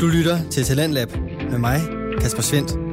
[0.00, 1.16] Du lytter til Talentlab
[1.50, 1.80] med mig,
[2.20, 2.85] Kasper Svendt.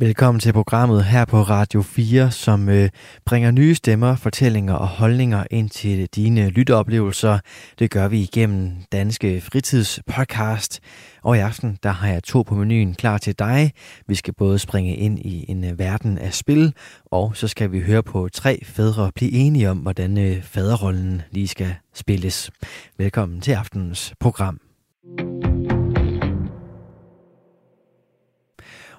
[0.00, 2.88] Velkommen til programmet her på Radio 4, som øh,
[3.26, 7.38] bringer nye stemmer, fortællinger og holdninger ind til dine lytteoplevelser.
[7.78, 10.80] Det gør vi igennem Danske Fritidspodcast.
[11.22, 13.72] Og i aften, der har jeg to på menuen klar til dig.
[14.06, 16.74] Vi skal både springe ind i en øh, verden af spil,
[17.04, 21.48] og så skal vi høre på tre fædre blive enige om, hvordan øh, faderrollen lige
[21.48, 22.50] skal spilles.
[22.98, 24.69] Velkommen til aftenens program.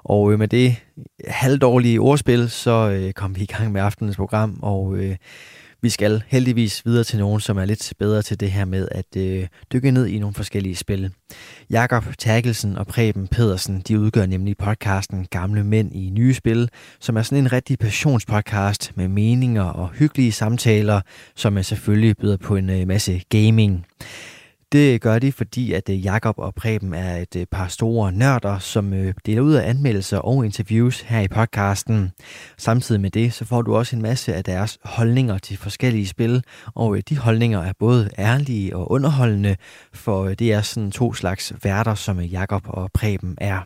[0.03, 0.75] Og øh, med det
[1.27, 5.15] halvdårlige ordspil, så øh, kom vi i gang med aftenens program, og øh,
[5.83, 9.17] vi skal heldigvis videre til nogen, som er lidt bedre til det her med at
[9.17, 11.11] øh, dykke ned i nogle forskellige spil.
[11.69, 17.17] Jakob Terkelsen og Preben Pedersen, de udgør nemlig podcasten Gamle Mænd i Nye Spil, som
[17.17, 21.01] er sådan en rigtig passionspodcast med meninger og hyggelige samtaler,
[21.35, 23.85] som øh, selvfølgelig byder på en øh, masse gaming.
[24.71, 28.59] Det gør de, fordi at øh, Jakob og Preben er et øh, par store nørder,
[28.59, 32.11] som øh, deler ud af anmeldelser og interviews her i podcasten.
[32.57, 36.43] Samtidig med det, så får du også en masse af deres holdninger til forskellige spil,
[36.75, 39.55] og de holdninger er både ærlige og underholdende,
[39.93, 43.59] for det er sådan to slags værter, som Jakob og Preben er.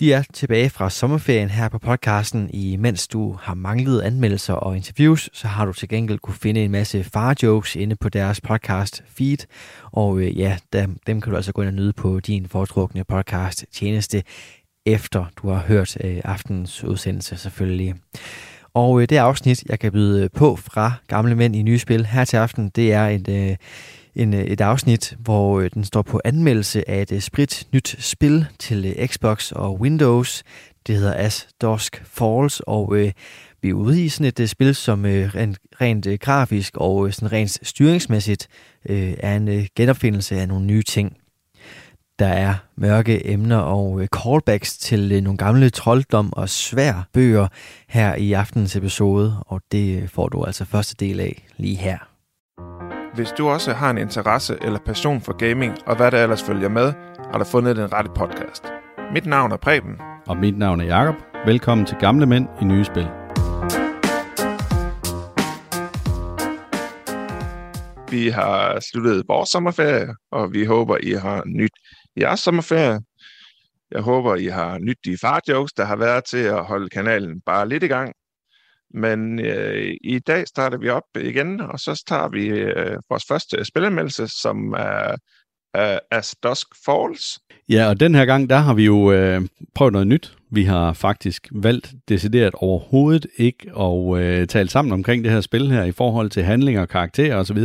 [0.00, 2.50] De er tilbage fra sommerferien her på podcasten.
[2.52, 6.64] I mens du har manglet anmeldelser og interviews, så har du til gengæld kunne finde
[6.64, 9.46] en masse far-jokes inde på deres podcast feed.
[9.92, 13.04] Og øh, ja, dem, dem kan du altså gå ind og nyde på din foretrukne
[13.04, 14.22] podcast tjeneste,
[14.86, 17.94] efter du har hørt øh, aftenens udsendelse selvfølgelig.
[18.74, 22.24] Og øh, det afsnit, jeg kan byde på fra Gamle Mænd i Nye Spil her
[22.24, 23.56] til aften, det er et, øh,
[24.16, 27.96] en, øh, et afsnit, hvor øh, den står på anmeldelse af et øh, sprit nyt
[27.98, 30.42] spil til Xbox og Windows.
[30.86, 33.12] Det hedder As Dusk Falls, og øh,
[33.62, 37.32] vi er ude i sådan et spil, som øh, rent, rent øh, grafisk og sådan
[37.32, 38.48] rent styringsmæssigt
[38.88, 41.16] øh, er en øh, genopfindelse af nogle nye ting.
[42.18, 47.48] Der er mørke emner og øh, callbacks til øh, nogle gamle trolddom og svær bøger
[47.88, 52.13] her i aftenens episode, og det får du altså første del af lige her.
[53.14, 56.68] Hvis du også har en interesse eller passion for gaming, og hvad der ellers følger
[56.68, 56.92] med,
[57.32, 58.64] har du fundet den rette podcast.
[59.12, 59.96] Mit navn er Preben.
[60.26, 61.14] Og mit navn er Jakob.
[61.46, 63.08] Velkommen til Gamle Mænd i Nye Spil.
[68.10, 71.72] Vi har sluttet vores sommerferie, og vi håber, I har nyt
[72.20, 73.00] jeres sommerferie.
[73.90, 77.68] Jeg håber, I har nyt de farjokes, der har været til at holde kanalen bare
[77.68, 78.12] lidt i gang.
[78.94, 83.64] Men øh, i dag starter vi op igen, og så tager vi øh, vores første
[83.64, 85.16] spilanmeldelse, som er
[85.76, 87.38] øh, As Dusk Falls.
[87.68, 89.42] Ja, og den her gang, der har vi jo øh,
[89.74, 90.36] prøvet noget nyt.
[90.50, 95.70] Vi har faktisk valgt decideret overhovedet ikke at øh, tale sammen omkring det her spil
[95.70, 97.58] her i forhold til handlinger, karakterer osv.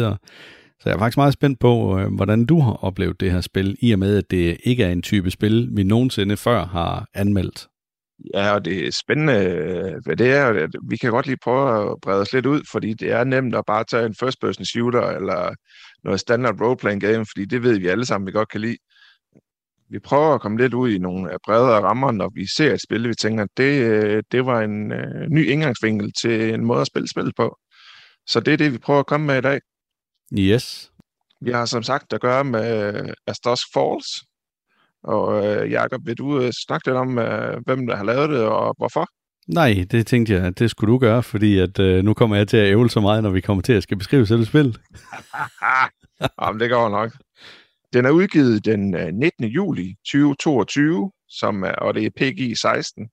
[0.80, 3.78] Så jeg er faktisk meget spændt på, øh, hvordan du har oplevet det her spil,
[3.80, 7.68] i og med, at det ikke er en type spil, vi nogensinde før har anmeldt.
[8.34, 10.68] Ja, og det er spændende, hvad det er.
[10.90, 13.64] Vi kan godt lige prøve at brede os lidt ud, fordi det er nemt at
[13.68, 15.56] bare tage en first-person shooter eller
[16.04, 18.78] noget standard role-playing game, fordi det ved vi alle sammen, vi godt kan lide.
[19.90, 23.10] Vi prøver at komme lidt ud i nogle bredere rammer, når vi ser et spil.
[23.10, 24.88] Vi tænker, at det, det var en
[25.30, 27.58] ny indgangsvinkel til en måde at spille spil på.
[28.28, 29.60] Så det er det, vi prøver at komme med i dag.
[30.40, 30.92] Yes.
[31.42, 32.94] Vi har som sagt at gøre med
[33.28, 34.24] Astos Falls,
[35.04, 38.42] og øh, Jacob, vil du øh, snakke lidt om, øh, hvem der har lavet det,
[38.42, 39.08] og hvorfor?
[39.48, 42.48] Nej, det tænkte jeg, at det skulle du gøre, fordi at, øh, nu kommer jeg
[42.48, 44.80] til at ævle så meget, når vi kommer til at skal beskrive selv spillet.
[46.42, 47.12] Jamen, det går nok.
[47.94, 49.46] Den er udgivet den 19.
[49.46, 53.08] Øh, juli 2022, som er, og det er PG 16.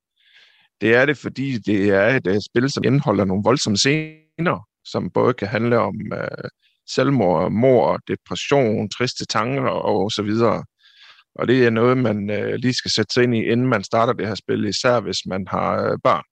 [0.81, 5.11] Det er det, fordi det er et uh, spil, som indeholder nogle voldsomme scener, som
[5.11, 6.49] både kan handle om uh,
[6.95, 10.65] selvmord, mor, depression, triste tanker og så videre.
[11.39, 14.13] Og det er noget, man øh, lige skal sætte sig ind i, inden man starter
[14.13, 16.25] det her spil, især hvis man har øh, børn.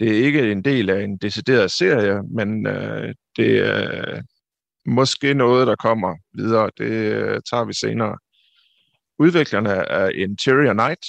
[0.00, 4.22] Det er ikke en del af en decideret serie, men øh, det er
[4.86, 6.70] måske noget, der kommer videre.
[6.78, 8.18] Det øh, tager vi senere.
[9.18, 11.06] Udviklerne er Interior Night,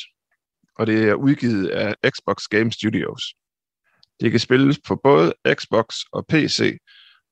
[0.75, 3.23] og det er udgivet af Xbox Game Studios.
[4.19, 6.77] Det kan spilles på både Xbox og PC,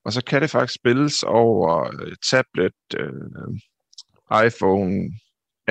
[0.05, 5.11] og så kan det faktisk spilles over øh, tablet, øh, iPhone,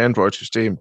[0.04, 0.76] Android-system,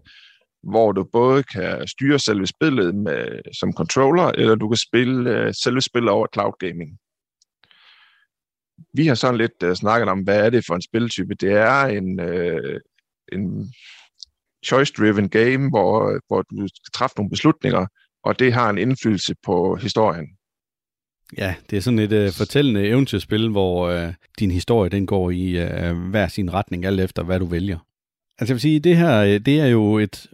[0.64, 5.54] hvor du både kan styre selve spillet med, som controller, eller du kan spille øh,
[5.64, 6.98] selve spillet over cloud gaming.
[8.94, 11.36] Vi har sådan lidt øh, snakket om, hvad er det for en spiltype.
[11.36, 12.80] Det er en, øh,
[13.32, 13.74] en
[14.66, 17.86] choice-driven game, hvor, hvor du skal træffe nogle beslutninger,
[18.24, 20.28] og det har en indflydelse på historien.
[21.38, 25.58] Ja, det er sådan et øh, fortællende eventyrspil, hvor øh, din historie den går i
[25.58, 27.78] øh, hver sin retning, alt efter hvad du vælger.
[28.40, 30.28] Altså jeg vil sige, det her øh, det er jo et,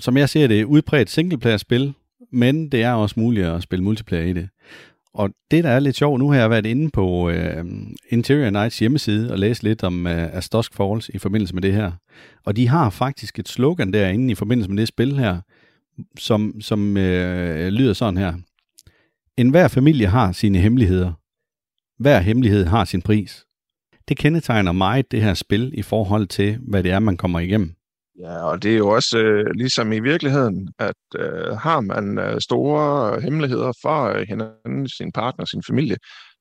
[0.00, 1.94] som jeg ser det, udbredt singleplayer-spil,
[2.32, 4.48] men det er også muligt at spille multiplayer i det.
[5.14, 7.64] Og det, der er lidt sjovt, nu har jeg været inde på øh,
[8.08, 11.92] Interior Nights hjemmeside og læst lidt om øh, Astosk Falls i forbindelse med det her.
[12.44, 15.40] Og de har faktisk et slogan derinde i forbindelse med det spil her,
[16.18, 18.34] som, som øh, lyder sådan her.
[19.36, 21.12] En hver familie har sine hemmeligheder.
[21.98, 23.44] Hver hemmelighed har sin pris.
[24.12, 27.74] Det kendetegner meget det her spil i forhold til, hvad det er, man kommer igennem.
[28.18, 32.40] Ja, og det er jo også øh, ligesom i virkeligheden, at øh, har man øh,
[32.40, 35.96] store hemmeligheder for øh, hinanden, sin partner, sin familie,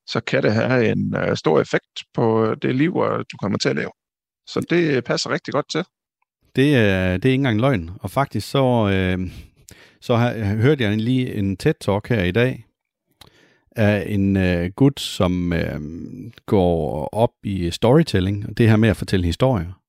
[0.08, 2.94] så kan det have en øh, stor effekt på det liv,
[3.32, 3.92] du kommer til at leve.
[4.48, 5.84] Så det passer rigtig godt til.
[6.56, 7.90] Det, øh, det er ikke engang løgn.
[8.00, 9.32] Og faktisk så, øh,
[10.02, 12.66] så har, hørte jeg lige en TED-talk her i dag,
[13.76, 15.82] af en øh, gut, som øh,
[16.46, 19.82] går op i storytelling, og det her med at fortælle historier.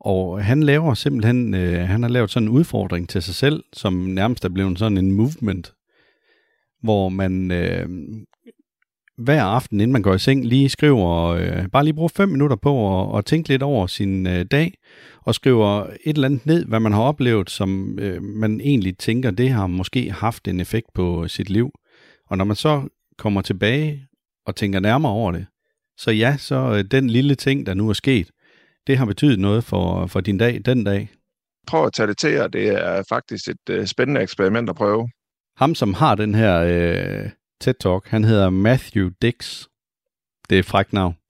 [0.00, 3.92] Og han laver simpelthen, øh, han har lavet sådan en udfordring til sig selv, som
[3.92, 5.74] nærmest er blevet sådan en movement,
[6.82, 7.88] hvor man øh,
[9.18, 12.56] hver aften, inden man går i seng, lige skriver, øh, bare lige bruger fem minutter
[12.56, 14.74] på at, at tænke lidt over sin øh, dag,
[15.22, 19.30] og skriver et eller andet ned, hvad man har oplevet, som øh, man egentlig tænker,
[19.30, 21.70] det har måske haft en effekt på sit liv.
[22.26, 22.88] Og når man så
[23.18, 24.06] kommer tilbage
[24.46, 25.46] og tænker nærmere over det,
[25.98, 28.30] så ja, så øh, den lille ting, der nu er sket,
[28.86, 31.08] det har betydet noget for, for din dag den dag.
[31.66, 32.46] Prøv at tage det til jer.
[32.46, 35.08] Det er faktisk et uh, spændende eksperiment at prøve.
[35.56, 37.30] Ham, som har den her uh,
[37.64, 39.64] TED-talk, han hedder Matthew Dix.
[40.50, 41.14] Det er frækt navn.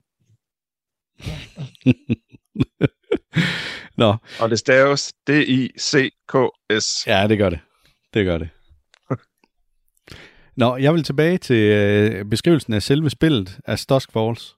[3.97, 4.15] Nå.
[4.41, 7.07] Og det staves D-I-C-K-S.
[7.07, 7.59] Ja, det gør det.
[8.13, 8.49] Det gør det.
[10.57, 14.55] Nå, jeg vil tilbage til øh, beskrivelsen af selve spillet af Dusk Falls.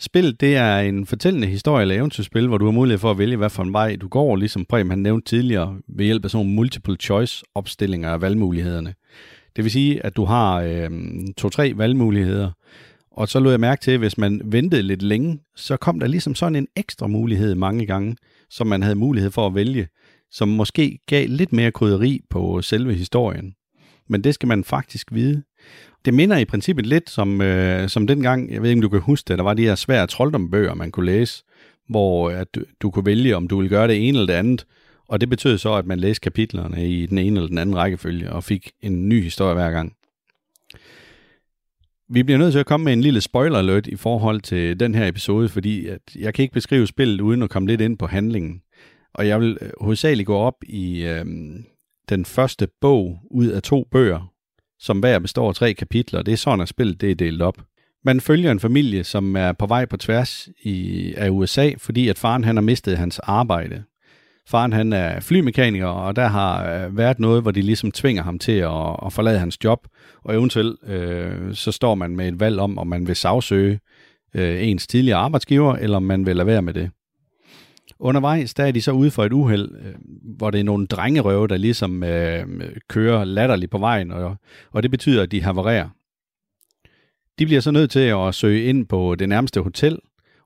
[0.00, 3.36] Spillet det er en fortællende historie eller eventyrspil, hvor du har mulighed for at vælge,
[3.36, 6.46] hvad for en vej du går, ligesom Prem han nævnte tidligere, ved hjælp af sådan
[6.46, 8.94] nogle multiple choice opstillinger af valgmulighederne.
[9.56, 10.90] Det vil sige, at du har øh,
[11.36, 12.50] to-tre valgmuligheder,
[13.10, 16.06] og så lod jeg mærke til, at hvis man ventede lidt længe, så kom der
[16.06, 18.16] ligesom sådan en ekstra mulighed mange gange,
[18.50, 19.88] som man havde mulighed for at vælge,
[20.30, 23.54] som måske gav lidt mere krydderi på selve historien
[24.08, 25.42] men det skal man faktisk vide.
[26.04, 29.00] Det minder i princippet lidt som, øh, som dengang, jeg ved ikke om du kan
[29.00, 31.44] huske det, der var de her svære trolddombøger, man kunne læse,
[31.88, 34.38] hvor øh, at du, du kunne vælge, om du ville gøre det ene eller det
[34.38, 34.66] andet,
[35.08, 38.32] og det betød så, at man læste kapitlerne i den ene eller den anden rækkefølge,
[38.32, 39.96] og fik en ny historie hver gang.
[42.08, 44.94] Vi bliver nødt til at komme med en lille spoiler alert i forhold til den
[44.94, 48.06] her episode, fordi at jeg kan ikke beskrive spillet uden at komme lidt ind på
[48.06, 48.62] handlingen.
[49.14, 51.24] Og jeg vil øh, hovedsageligt gå op i, øh,
[52.08, 54.32] den første bog ud af to bøger,
[54.78, 56.22] som hver består af tre kapitler.
[56.22, 57.58] Det er sådan, at spillet det er delt op.
[58.04, 62.18] Man følger en familie, som er på vej på tværs i, af USA, fordi at
[62.18, 63.82] faren han har mistet hans arbejde.
[64.48, 68.38] Faren han er flymekaniker, og der har øh, været noget, hvor de ligesom tvinger ham
[68.38, 69.86] til at, at forlade hans job,
[70.24, 73.80] og eventuelt øh, så står man med et valg om, om man vil sagsøge
[74.34, 76.90] øh, ens tidligere arbejdsgiver, eller om man vil lade være med det.
[77.98, 79.94] Undervejs, der er de så ude for et uheld, øh,
[80.36, 82.46] hvor det er nogle drengerøve, der ligesom øh,
[82.88, 84.36] kører latterligt på vejen, og,
[84.72, 85.88] og det betyder, at de havarerer.
[87.38, 89.98] De bliver så nødt til at søge ind på det nærmeste hotel,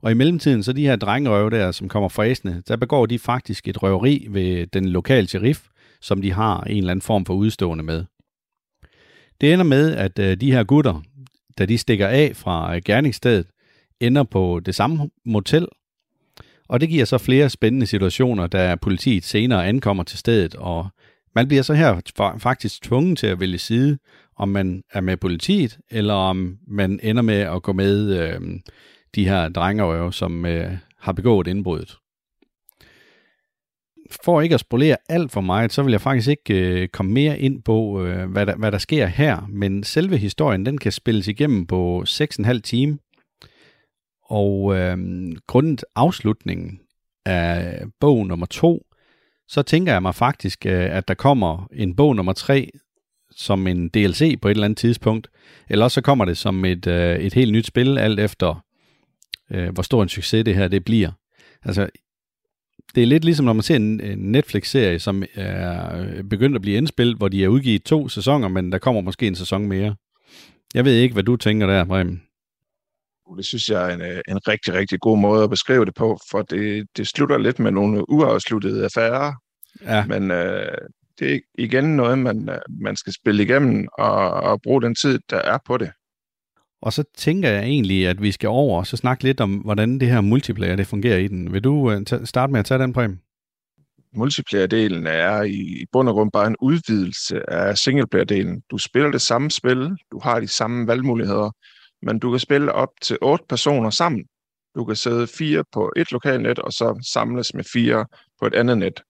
[0.02, 3.68] og i mellemtiden, så de her drengerøve der, som kommer fræsende, der begår de faktisk
[3.68, 5.60] et røveri ved den lokale sheriff,
[6.00, 8.04] som de har en eller anden form for udstående med.
[9.40, 11.02] Det ender med, at øh, de her gutter,
[11.58, 13.46] da de stikker af fra øh, gerningsstedet,
[14.00, 15.66] ender på det samme motel,
[16.68, 20.88] og det giver så flere spændende situationer, da politiet senere ankommer til stedet, og
[21.34, 22.00] man bliver så her
[22.38, 23.98] faktisk tvunget til at vælge side,
[24.36, 28.40] om man er med politiet, eller om man ender med at gå med øh,
[29.14, 31.96] de her drengerøve, som øh, har begået indbruddet.
[34.24, 37.38] For ikke at spolere alt for meget, så vil jeg faktisk ikke øh, komme mere
[37.38, 41.28] ind på, øh, hvad, der, hvad der sker her, men selve historien, den kan spilles
[41.28, 42.96] igennem på 6,5 timer,
[44.28, 44.98] og øh,
[45.46, 46.80] grundet afslutningen
[47.24, 48.86] af bog nummer to,
[49.48, 52.70] så tænker jeg mig faktisk, øh, at der kommer en bog nummer tre
[53.30, 55.28] som en DLC på et eller andet tidspunkt,
[55.68, 58.64] eller også så kommer det som et, øh, et helt nyt spil, alt efter
[59.50, 61.10] øh, hvor stor en succes det her det bliver.
[61.64, 61.88] Altså,
[62.94, 66.76] det er lidt ligesom når man ser en, en Netflix-serie, som er begyndt at blive
[66.76, 69.96] indspillet, hvor de har udgivet to sæsoner, men der kommer måske en sæson mere.
[70.74, 72.22] Jeg ved ikke, hvad du tænker der, Bremen.
[73.36, 76.18] Det synes jeg er en, øh, en rigtig, rigtig god måde at beskrive det på,
[76.30, 79.32] for det, det slutter lidt med nogle uafsluttede affærer.
[79.82, 80.06] Ja.
[80.06, 80.78] Men øh,
[81.18, 85.18] det er igen noget, man, øh, man skal spille igennem og, og bruge den tid,
[85.30, 85.90] der er på det.
[86.82, 90.00] Og så tænker jeg egentlig, at vi skal over og så snakke lidt om, hvordan
[90.00, 91.52] det her multiplayer det fungerer i den.
[91.52, 93.18] Vil du øh, starte med at tage den, Prem?
[94.16, 98.60] Multiplayer-delen er i bund og grund bare en udvidelse af singleplayer-delen.
[98.70, 101.50] Du spiller det samme spil, du har de samme valgmuligheder,
[102.02, 104.24] men du kan spille op til otte personer sammen.
[104.74, 108.06] Du kan sidde fire på et lokalnet, og så samles med fire
[108.40, 109.02] på et andet net.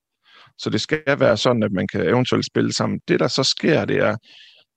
[0.57, 2.99] Så det skal være sådan, at man kan eventuelt spille sammen.
[3.07, 4.15] Det, der så sker, det er,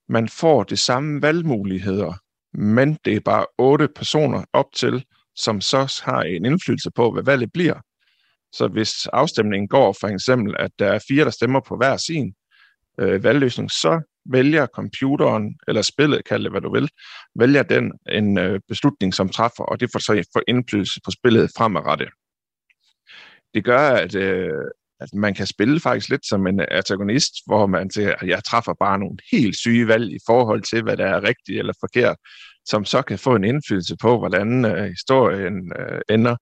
[0.09, 2.13] man får de samme valgmuligheder,
[2.57, 5.05] men det er bare otte personer op til,
[5.35, 7.79] som så har en indflydelse på, hvad valget bliver.
[8.53, 12.33] Så hvis afstemningen går for eksempel, at der er fire, der stemmer på hver sin
[12.99, 16.89] øh, valgløsning, så vælger computeren, eller spillet, kald det hvad du vil,
[17.35, 21.51] vælger den en øh, beslutning, som træffer, og det får så får indflydelse på spillet
[21.57, 22.09] fremadrettet.
[23.53, 24.65] Det gør, at, øh,
[24.99, 28.43] at man kan spille faktisk lidt som en øh, antagonist, hvor man siger, at jeg
[28.43, 32.17] træffer bare nogle helt syge valg i forhold til, hvad der er rigtigt eller forkert,
[32.65, 36.35] som så kan få en indflydelse på, hvordan øh, historien øh, ender.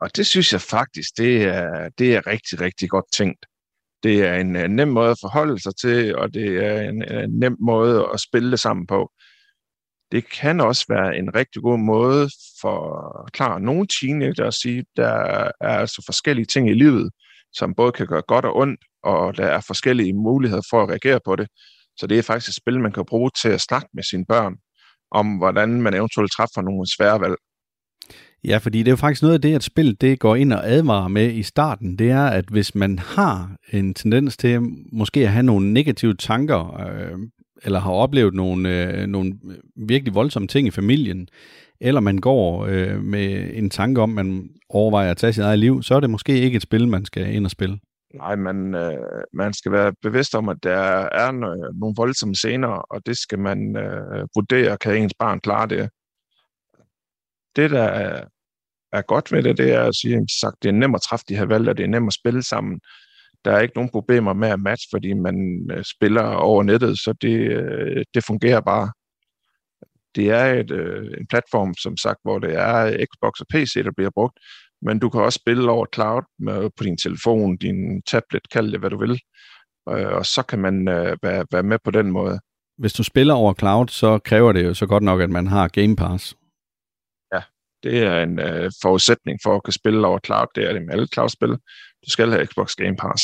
[0.00, 3.46] Og det synes jeg faktisk, det er, det er rigtig, rigtig godt tænkt.
[4.02, 7.38] Det er en, en nem måde at forholde sig til, og det er en, en
[7.38, 9.10] nem måde at spille det sammen på.
[10.12, 12.30] Det kan også være en rigtig god måde
[12.60, 12.80] for
[13.32, 15.12] klar nogle teenager at sige, der
[15.60, 17.10] er altså forskellige ting i livet,
[17.52, 21.20] som både kan gøre godt og ondt, og der er forskellige muligheder for at reagere
[21.24, 21.48] på det.
[21.96, 24.54] Så det er faktisk et spil, man kan bruge til at snakke med sine børn
[25.10, 27.36] om, hvordan man eventuelt træffer nogle svære valg.
[28.44, 30.68] Ja, fordi det er jo faktisk noget af det, at spillet det går ind og
[30.68, 31.98] advarer med i starten.
[31.98, 34.60] Det er, at hvis man har en tendens til
[34.92, 37.18] måske at have nogle negative tanker, øh,
[37.64, 39.34] eller har oplevet nogle, øh, nogle
[39.76, 41.28] virkelig voldsomme ting i familien,
[41.80, 45.58] eller man går øh, med en tanke om, at man overvejer at tage sit eget
[45.58, 47.78] liv, så er det måske ikke et spil, man skal ind og spille.
[48.14, 50.78] Nej, man, øh, man skal være bevidst om, at der
[51.12, 55.90] er nogle voldsomme scener, og det skal man øh, vurdere, kan ens barn klare det.
[57.56, 58.24] Det, der
[58.92, 61.24] er, godt ved det, det er at sige, at sagt, det er nemt at træffe
[61.28, 62.80] de her valg, og det er nemt at spille sammen.
[63.44, 65.36] Der er ikke nogen problemer med at matche, fordi man
[65.72, 68.92] øh, spiller over nettet, så det, øh, det fungerer bare.
[70.14, 73.92] Det er et, øh, en platform, som sagt, hvor det er Xbox og PC, der
[73.96, 74.38] bliver brugt,
[74.82, 78.80] men du kan også spille over cloud med, på din telefon, din tablet, kald det
[78.80, 79.20] hvad du vil,
[79.86, 80.86] og så kan man
[81.22, 82.40] være, være med på den måde.
[82.78, 85.68] Hvis du spiller over cloud, så kræver det jo så godt nok, at man har
[85.68, 86.36] Game Pass.
[87.82, 90.46] Det er en øh, forudsætning for at kunne spille over cloud.
[90.54, 91.50] Det er det med alle cloud-spil.
[92.04, 93.22] Du skal have Xbox Game Pass.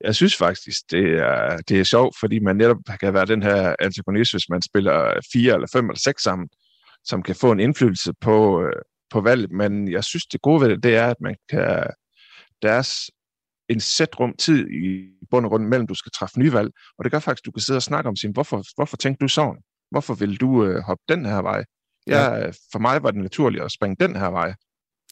[0.00, 3.76] Jeg synes faktisk, det er, det er sjovt, fordi man netop kan være den her
[3.78, 6.48] antagonist, hvis man spiller fire eller fem eller seks sammen,
[7.04, 10.68] som kan få en indflydelse på, øh, på valget, men jeg synes, det gode ved
[10.68, 11.86] det, det er, at man kan,
[12.62, 13.10] deres
[13.68, 17.04] en sæt rum tid i bund og grund mellem, du skal træffe nye valg, og
[17.04, 19.28] det gør faktisk, at du kan sidde og snakke om sin, hvorfor, hvorfor tænkte du
[19.28, 19.62] sådan?
[19.90, 21.64] Hvorfor vil du øh, hoppe den her vej?
[22.08, 22.50] Ja, ja.
[22.72, 24.54] For mig var det naturligt at springe den her vej.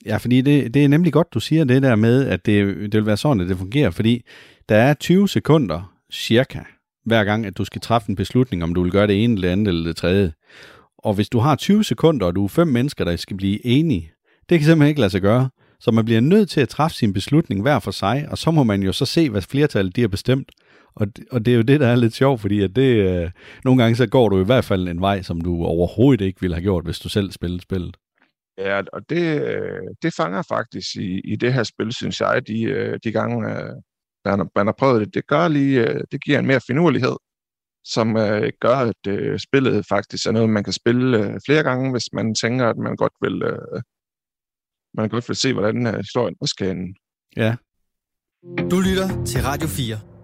[0.07, 2.95] Ja, fordi det, det er nemlig godt, du siger det der med, at det, det
[2.95, 4.23] vil være sådan, at det fungerer, fordi
[4.69, 6.61] der er 20 sekunder cirka,
[7.05, 9.53] hver gang, at du skal træffe en beslutning, om du vil gøre det ene, eller
[9.53, 10.33] andet, eller det tredje.
[10.99, 14.13] Og hvis du har 20 sekunder, og du er fem mennesker, der skal blive enige,
[14.49, 15.51] det kan simpelthen ikke lade sig gøre.
[15.81, 18.65] Så man bliver nødt til at træffe sin beslutning hver for sig, og så må
[18.65, 20.53] man jo så se, hvad flertallet de har bestemt.
[20.97, 23.31] Og, og det er jo det, der er lidt sjovt, fordi at det, øh,
[23.65, 26.57] nogle gange så går du i hvert fald en vej, som du overhovedet ikke ville
[26.57, 27.97] have gjort, hvis du selv spillede spillet.
[28.59, 29.43] Ja, og det,
[30.03, 33.73] det fanger faktisk i, i det her spil, synes jeg, de, øh, de gange, øh,
[34.25, 35.15] man, man har prøvet det.
[35.15, 37.17] Det gør lige, øh, det giver en mere finurlighed
[37.87, 41.91] som øh, gør, at øh, spillet faktisk er noget, man kan spille øh, flere gange,
[41.91, 43.83] hvis man tænker, at man godt vil, øh,
[44.95, 46.95] man godt vil se, hvordan øh, historien også kan ende.
[47.37, 47.57] Ja.
[48.71, 50.16] Du lytter til Radio 4.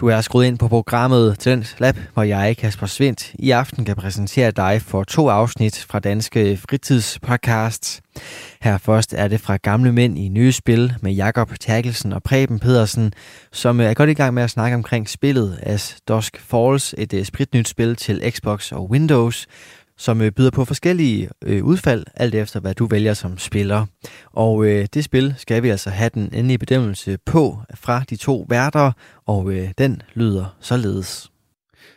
[0.00, 3.96] Du er skruet ind på programmet Talent Lab, hvor jeg, Kasper Svendt, i aften kan
[3.96, 8.00] præsentere dig for to afsnit fra Danske Fritidspodcasts.
[8.60, 12.58] Her først er det fra Gamle Mænd i Nye Spil med Jakob Terkelsen og Preben
[12.58, 13.12] Pedersen,
[13.52, 17.24] som er godt i gang med at snakke omkring spillet As Dusk Falls, et øh,
[17.24, 19.46] spritnyt spil til Xbox og Windows,
[19.98, 23.86] som øh, byder på forskellige øh, udfald, alt efter hvad du vælger som spiller.
[24.32, 28.46] Og øh, det spil skal vi altså have den endelige bedømmelse på fra de to
[28.48, 28.92] værter,
[29.26, 31.30] og øh, den lyder således.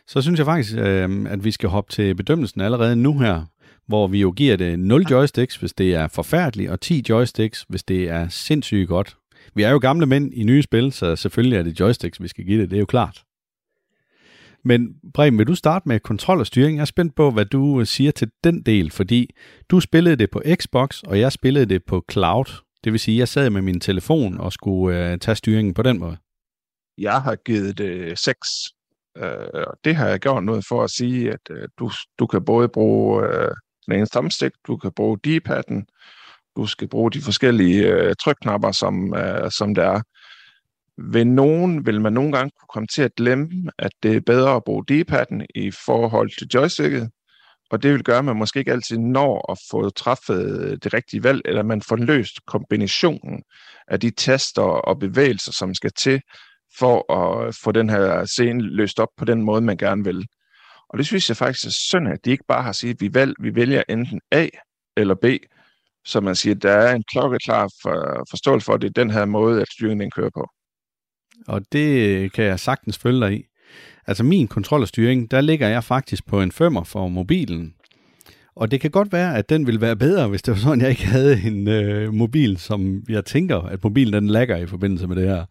[0.07, 3.45] Så synes jeg faktisk, øh, at vi skal hoppe til bedømmelsen allerede nu her,
[3.87, 7.83] hvor vi jo giver det 0 joysticks, hvis det er forfærdeligt, og 10 joysticks, hvis
[7.83, 9.17] det er sindssygt godt.
[9.55, 12.45] Vi er jo gamle mænd i nye spil, så selvfølgelig er det joysticks, vi skal
[12.45, 13.23] give det, det er jo klart.
[14.63, 16.77] Men Brem, vil du starte med kontrol og styring?
[16.77, 19.35] Jeg er spændt på, hvad du øh, siger til den del, fordi
[19.69, 22.45] du spillede det på Xbox, og jeg spillede det på cloud.
[22.83, 25.81] Det vil sige, at jeg sad med min telefon og skulle øh, tage styringen på
[25.81, 26.17] den måde.
[26.97, 28.37] Jeg har givet det 6.
[29.17, 32.45] Øh, og det har jeg gjort noget for at sige, at øh, du, du kan
[32.45, 33.51] både bruge øh,
[33.85, 35.85] den ene thumbstick, du kan bruge D-padden,
[36.57, 40.01] du skal bruge de forskellige øh, trykknapper, som, øh, som der er.
[41.01, 44.55] Ved nogen vil man nogle gange kunne komme til at glemme, at det er bedre
[44.55, 47.09] at bruge D-padden i forhold til joysticket,
[47.71, 51.23] og det vil gøre, at man måske ikke altid når at få træffet det rigtige
[51.23, 53.43] valg, eller man får løst kombinationen
[53.87, 56.21] af de taster og bevægelser, som skal til
[56.79, 60.27] for at få den her scene løst op på den måde, man gerne vil.
[60.89, 63.13] Og det synes jeg faktisk er synd, at de ikke bare har sagt, at vi,
[63.13, 64.47] valg, vi vælger enten A
[64.97, 65.25] eller B,
[66.05, 69.11] så man siger, at der er en klokkeklar for, forståelse for, at det er den
[69.11, 70.47] her måde, at styringen kører på.
[71.47, 73.45] Og det kan jeg sagtens følge dig i.
[74.07, 77.73] Altså min kontrol og styring, der ligger jeg faktisk på en femmer for mobilen.
[78.55, 80.89] Og det kan godt være, at den ville være bedre, hvis det var sådan, jeg
[80.89, 85.15] ikke havde en øh, mobil, som jeg tænker, at mobilen den lagger i forbindelse med
[85.15, 85.45] det her.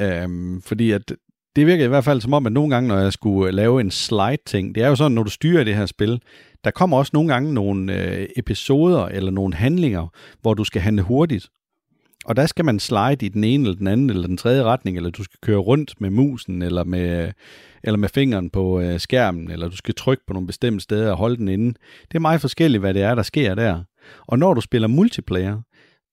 [0.00, 1.12] Øhm, fordi at
[1.56, 3.80] det virker i hvert fald som om, at nogle gange, når jeg skulle øh, lave
[3.80, 6.20] en slide-ting, det er jo sådan, når du styrer det her spil,
[6.64, 10.06] der kommer også nogle gange nogle øh, episoder eller nogle handlinger,
[10.42, 11.48] hvor du skal handle hurtigt.
[12.28, 14.96] Og der skal man slide i den ene eller den anden eller den tredje retning,
[14.96, 17.32] eller du skal køre rundt med musen eller med,
[17.82, 21.16] eller med fingeren på øh, skærmen, eller du skal trykke på nogle bestemte steder og
[21.16, 21.74] holde den inde.
[22.08, 23.82] Det er meget forskelligt, hvad det er, der sker der.
[24.26, 25.60] Og når du spiller multiplayer,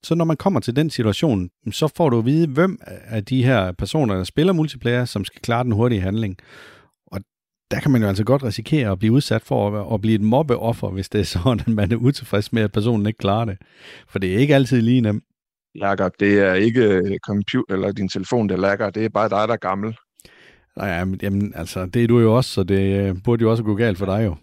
[0.03, 3.43] så når man kommer til den situation, så får du at vide, hvem af de
[3.43, 6.37] her personer, der spiller multiplayer, som skal klare den hurtige handling.
[7.07, 7.21] Og
[7.71, 10.21] der kan man jo altså godt risikere at blive udsat for at, at blive et
[10.21, 13.57] mobbeoffer, hvis det er sådan, at man er utilfreds med, at personen ikke klarer det.
[14.07, 15.23] For det er ikke altid lige nemt.
[15.75, 18.89] Jakob, det er ikke øh, computer eller din telefon, der lagger.
[18.89, 19.97] Det er bare dig, der er gammel.
[20.77, 23.75] Nej, jamen, altså, det er du jo også, så det øh, burde jo også gå
[23.75, 24.35] galt for dig jo.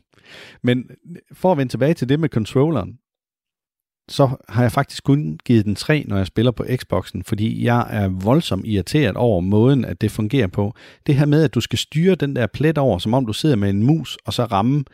[0.62, 0.78] Men
[1.10, 2.98] øh, for at vende tilbage til det med controlleren,
[4.08, 7.86] så har jeg faktisk kun givet den 3, når jeg spiller på Xboxen, fordi jeg
[7.90, 10.74] er voldsomt irriteret over måden, at det fungerer på.
[11.06, 13.56] Det her med, at du skal styre den der plet over, som om du sidder
[13.56, 14.84] med en mus, og så ramme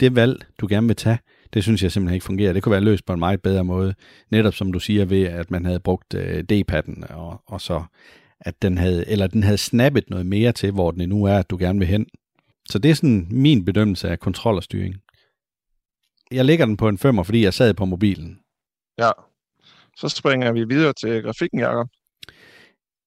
[0.00, 1.18] det valg, du gerne vil tage,
[1.54, 2.52] det synes jeg simpelthen ikke fungerer.
[2.52, 3.94] Det kunne være løst på en meget bedre måde.
[4.30, 7.82] Netop som du siger ved, at man havde brugt øh, D-padden, og, og så
[8.40, 11.50] at den havde, eller den havde snappet noget mere til, hvor den nu er, at
[11.50, 12.06] du gerne vil hen.
[12.68, 14.94] Så det er sådan min bedømmelse af kontrol og styring.
[16.30, 18.38] Jeg lægger den på en femmer, fordi jeg sad på mobilen.
[18.98, 19.10] Ja.
[19.96, 21.88] Så springer vi videre til grafikken, Jacob.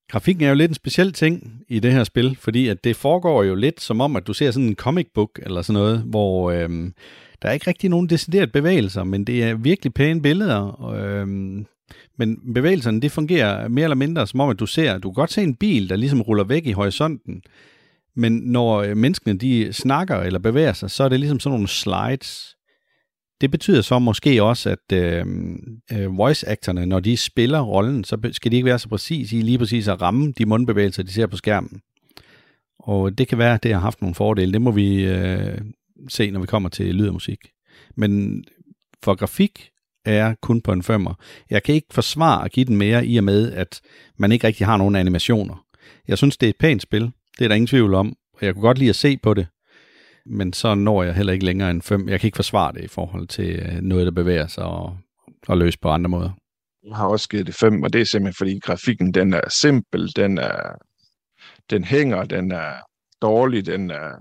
[0.09, 3.43] Grafikken er jo lidt en speciel ting i det her spil, fordi at det foregår
[3.43, 6.51] jo lidt som om, at du ser sådan en comic book eller sådan noget, hvor
[6.51, 6.93] øhm,
[7.41, 10.91] der er ikke rigtig nogen decideret bevægelser, men det er virkelig pæne billeder.
[10.93, 11.65] Øhm,
[12.17, 15.31] men bevægelserne, det fungerer mere eller mindre som om, at du ser, du kan godt
[15.31, 17.41] se en bil, der ligesom ruller væk i horisonten,
[18.15, 21.67] men når øh, menneskene de snakker eller bevæger sig, så er det ligesom sådan nogle
[21.67, 22.57] slides,
[23.41, 28.29] det betyder så måske også, at øhm, øh, øh, voice-actorne, når de spiller rollen, så
[28.31, 31.27] skal de ikke være så præcis i lige præcis at ramme de mundbevægelser, de ser
[31.27, 31.81] på skærmen.
[32.79, 34.53] Og det kan være, at det har haft nogle fordele.
[34.53, 35.57] Det må vi øh,
[36.09, 37.39] se, når vi kommer til lyd og musik.
[37.95, 38.43] Men
[39.03, 39.69] for grafik
[40.05, 41.13] er jeg kun på en femmer.
[41.49, 43.81] Jeg kan ikke forsvare at give den mere, i og med, at
[44.17, 45.65] man ikke rigtig har nogen animationer.
[46.07, 47.11] Jeg synes, det er et pænt spil.
[47.39, 48.15] Det er der ingen tvivl om.
[48.33, 49.47] Og jeg kunne godt lide at se på det
[50.29, 52.09] men så når jeg heller ikke længere end 5.
[52.09, 54.97] Jeg kan ikke forsvare det i forhold til øh, noget, der bevæger sig og,
[55.47, 56.31] og løse på andre måder.
[56.87, 60.15] Jeg har også givet det 5, og det er simpelthen fordi grafikken den er simpel,
[60.15, 60.75] den er
[61.69, 62.73] den hænger, den er
[63.21, 64.11] dårlig, den er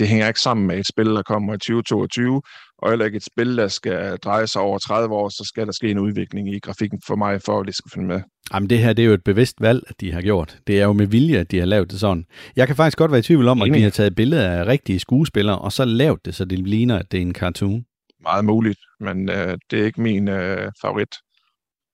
[0.00, 2.42] det hænger ikke sammen med et spil, der kommer i 2022,
[2.78, 5.72] og heller ikke et spil, der skal dreje sig over 30 år, så skal der
[5.72, 8.20] ske en udvikling i grafikken for mig, for at det skal finde med.
[8.54, 10.58] Jamen det her, det er jo et bevidst valg, at de har gjort.
[10.66, 12.24] Det er jo med vilje, at de har lavet det sådan.
[12.56, 13.70] Jeg kan faktisk godt være i tvivl om, Enig.
[13.70, 16.98] at de har taget billeder af rigtige skuespillere, og så lavet det, så det ligner,
[16.98, 17.84] at det er en cartoon.
[18.22, 21.14] Meget muligt, men øh, det er ikke min øh, favorit.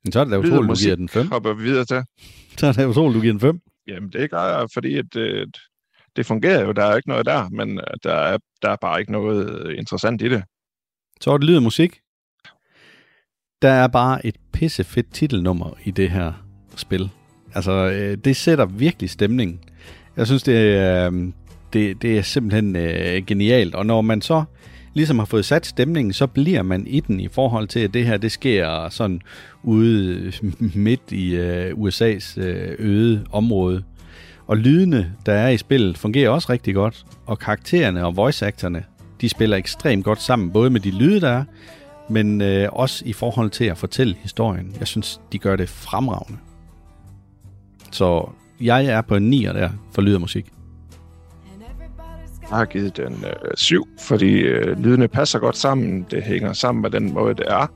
[0.05, 1.29] Men så er det da utroligt, du giver den 5.
[1.29, 2.03] hopper vi videre til.
[2.59, 3.61] Så er det utroligt, du giver den 5.
[3.89, 5.47] Jamen det gør jeg, fordi at, øh,
[6.17, 9.01] det fungerer jo, der er ikke noget der, men øh, der er, der er bare
[9.01, 10.43] ikke noget øh, interessant i det.
[11.21, 12.01] Så er det lyd musik.
[13.63, 16.33] Der er bare et pissefedt titelnummer i det her
[16.77, 17.11] spil.
[17.55, 19.61] Altså, øh, det sætter virkelig stemning.
[20.17, 21.33] Jeg synes, det er, øh,
[21.73, 23.75] det, det er simpelthen øh, genialt.
[23.75, 24.45] Og når man så
[24.95, 28.07] ligesom har fået sat stemningen, så bliver man i den i forhold til, at det
[28.07, 29.21] her, det sker sådan
[29.63, 30.33] ude
[30.75, 33.83] midt i øh, USA's øh, øde område.
[34.47, 37.07] Og lydene, der er i spillet, fungerer også rigtig godt.
[37.27, 38.83] Og karaktererne og voice-actorne,
[39.21, 41.45] de spiller ekstremt godt sammen, både med de lyde, der er,
[42.09, 44.77] men øh, også i forhold til at fortælle historien.
[44.79, 46.39] Jeg synes, de gør det fremragende.
[47.91, 48.29] Så
[48.61, 50.53] jeg er på en 9'er der for lyd og musik.
[52.51, 56.07] Jeg har givet den øh, 7, fordi øh, lydene passer godt sammen.
[56.11, 57.67] Det hænger sammen med den måde, det er.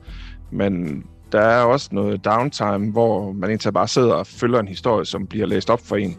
[0.51, 5.05] Men der er også noget downtime, hvor man egentlig bare sidder og følger en historie,
[5.05, 6.17] som bliver læst op for en.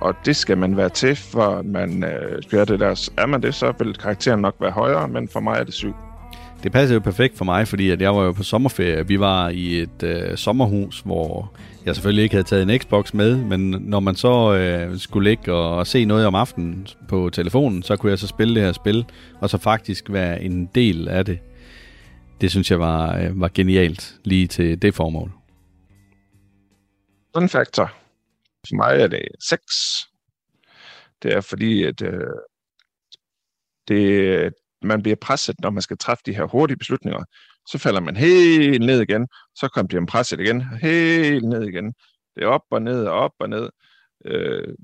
[0.00, 3.10] Og det skal man være til, for man øh, gør det der.
[3.18, 5.94] Er man det, så vil karakteren nok være højere, men for mig er det syv.
[6.62, 9.06] Det passer jo perfekt for mig, fordi at jeg var jo på sommerferie.
[9.06, 11.52] Vi var i et øh, sommerhus, hvor
[11.86, 15.52] jeg selvfølgelig ikke havde taget en Xbox med, men når man så øh, skulle ligge
[15.52, 18.72] og, og se noget om aftenen på telefonen, så kunne jeg så spille det her
[18.72, 19.04] spil,
[19.40, 21.38] og så faktisk være en del af det.
[22.40, 25.32] Det synes jeg var, øh, var genialt lige til det formål.
[27.36, 27.97] Fun factor.
[28.68, 29.64] For mig er det 6.
[31.22, 32.34] Det er fordi, at øh,
[33.88, 34.52] det,
[34.82, 37.24] man bliver presset, når man skal træffe de her hurtige beslutninger.
[37.68, 41.94] Så falder man helt ned igen, så kommer man presset igen, helt ned igen.
[42.36, 43.70] Det er op og ned og op og ned.
[44.24, 44.74] Øh,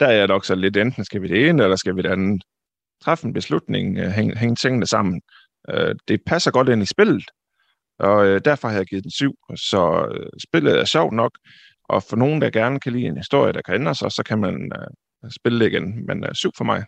[0.00, 2.10] der er jeg nok så lidt, enten skal vi det ene, eller skal vi det
[2.10, 2.42] andet.
[3.02, 5.22] Træffe en beslutning, øh, hænge, hænge tingene sammen.
[5.70, 7.24] Øh, det passer godt ind i spillet,
[7.98, 9.34] og øh, derfor har jeg givet den syv.
[9.56, 11.38] Så øh, spillet er sjovt nok,
[11.92, 14.38] og for nogen, der gerne kan lide en historie, der kan ændre sig, så kan
[14.38, 16.06] man øh, spille det igen.
[16.06, 16.84] Men øh, syv for mig.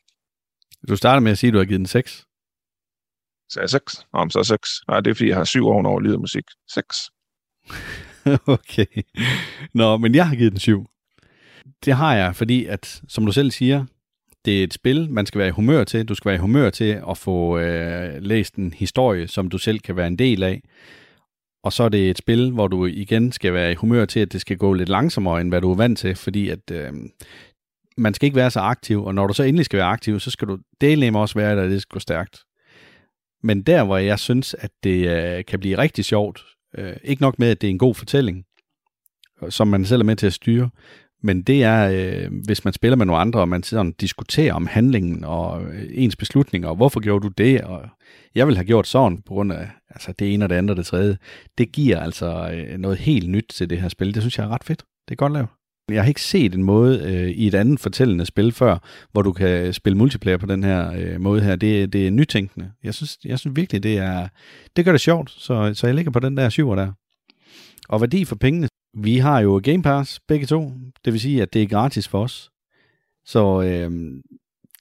[0.89, 2.25] Du starter med at sige, at du har givet den 6.
[3.49, 4.07] Så er 6.
[4.13, 4.69] Om så er 6.
[4.89, 6.45] Nej, det er fordi, jeg har syv år over lyd musik.
[6.75, 6.97] 6.
[8.57, 8.87] okay.
[9.75, 10.87] Nå, men jeg har givet den 7.
[11.85, 13.85] Det har jeg, fordi at, som du selv siger,
[14.45, 16.09] det er et spil, man skal være i humør til.
[16.09, 19.79] Du skal være i humør til at få øh, læst en historie, som du selv
[19.81, 20.63] kan være en del af.
[21.65, 24.33] Og så er det et spil, hvor du igen skal være i humør til, at
[24.33, 26.93] det skal gå lidt langsommere, end hvad du er vant til, fordi at øh,
[27.97, 30.31] man skal ikke være så aktiv, og når du så endelig skal være aktiv, så
[30.31, 32.41] skal du dele også være der, at det skal gå stærkt.
[33.43, 36.45] Men der, hvor jeg synes, at det øh, kan blive rigtig sjovt,
[36.79, 38.45] øh, ikke nok med, at det er en god fortælling,
[39.49, 40.71] som man selv er med til at styre,
[41.25, 44.67] men det er, øh, hvis man spiller med nogle andre, og man og diskuterer om
[44.67, 47.83] handlingen og øh, ens beslutninger, og hvorfor gjorde du det, og
[48.35, 50.77] jeg vil have gjort sådan på grund af altså det ene og det andet og
[50.77, 51.17] det tredje.
[51.59, 54.15] Det giver altså øh, noget helt nyt til det her spil.
[54.15, 54.85] Det synes jeg er ret fedt.
[55.09, 55.49] Det er godt lavet.
[55.91, 58.79] Jeg har ikke set en måde øh, i et andet fortællende spil før,
[59.13, 61.57] hvor du kan spille multiplayer på den her øh, måde her.
[61.57, 62.71] Det, det er nytænkende.
[62.83, 64.29] Jeg synes, jeg synes virkelig, det er
[64.77, 66.93] det gør det sjovt, så, så jeg ligger på den der syver der.
[67.89, 68.69] Og værdi for pengene.
[68.97, 70.73] Vi har jo Game Pass begge to.
[71.05, 72.51] Det vil sige, at det er gratis for os.
[73.25, 73.91] Så øh,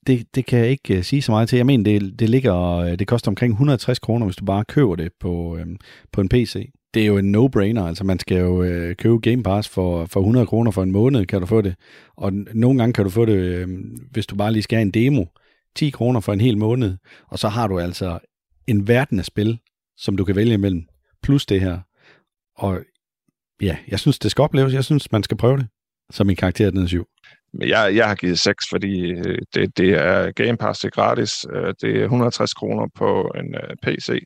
[0.07, 1.57] det, det kan jeg ikke uh, sige så meget til.
[1.57, 4.95] Jeg mener, det, det ligger, øh, det koster omkring 160 kroner, hvis du bare køber
[4.95, 5.65] det på, øh,
[6.11, 6.71] på en PC.
[6.93, 10.19] Det er jo en no-brainer, altså man skal jo øh, købe Game Pass for, for
[10.19, 11.75] 100 kroner for en måned, kan du få det.
[12.17, 13.67] Og nogle gange kan du få det, øh,
[14.11, 15.25] hvis du bare lige skal have en demo,
[15.75, 16.97] 10 kroner for en hel måned,
[17.27, 18.19] og så har du altså
[18.67, 19.59] en verden af spil,
[19.97, 20.85] som du kan vælge imellem,
[21.23, 21.79] plus det her.
[22.55, 22.79] Og
[23.63, 24.73] ja, jeg synes, det skal opleves.
[24.73, 25.67] Jeg synes, man skal prøve det,
[26.11, 27.05] som min karakter den 7.
[27.53, 30.91] Men jeg, jeg har givet 6, fordi øh, det, det er Game Pass, det er
[30.91, 31.45] gratis.
[31.53, 34.23] Øh, det er 160 kroner på en uh, PC.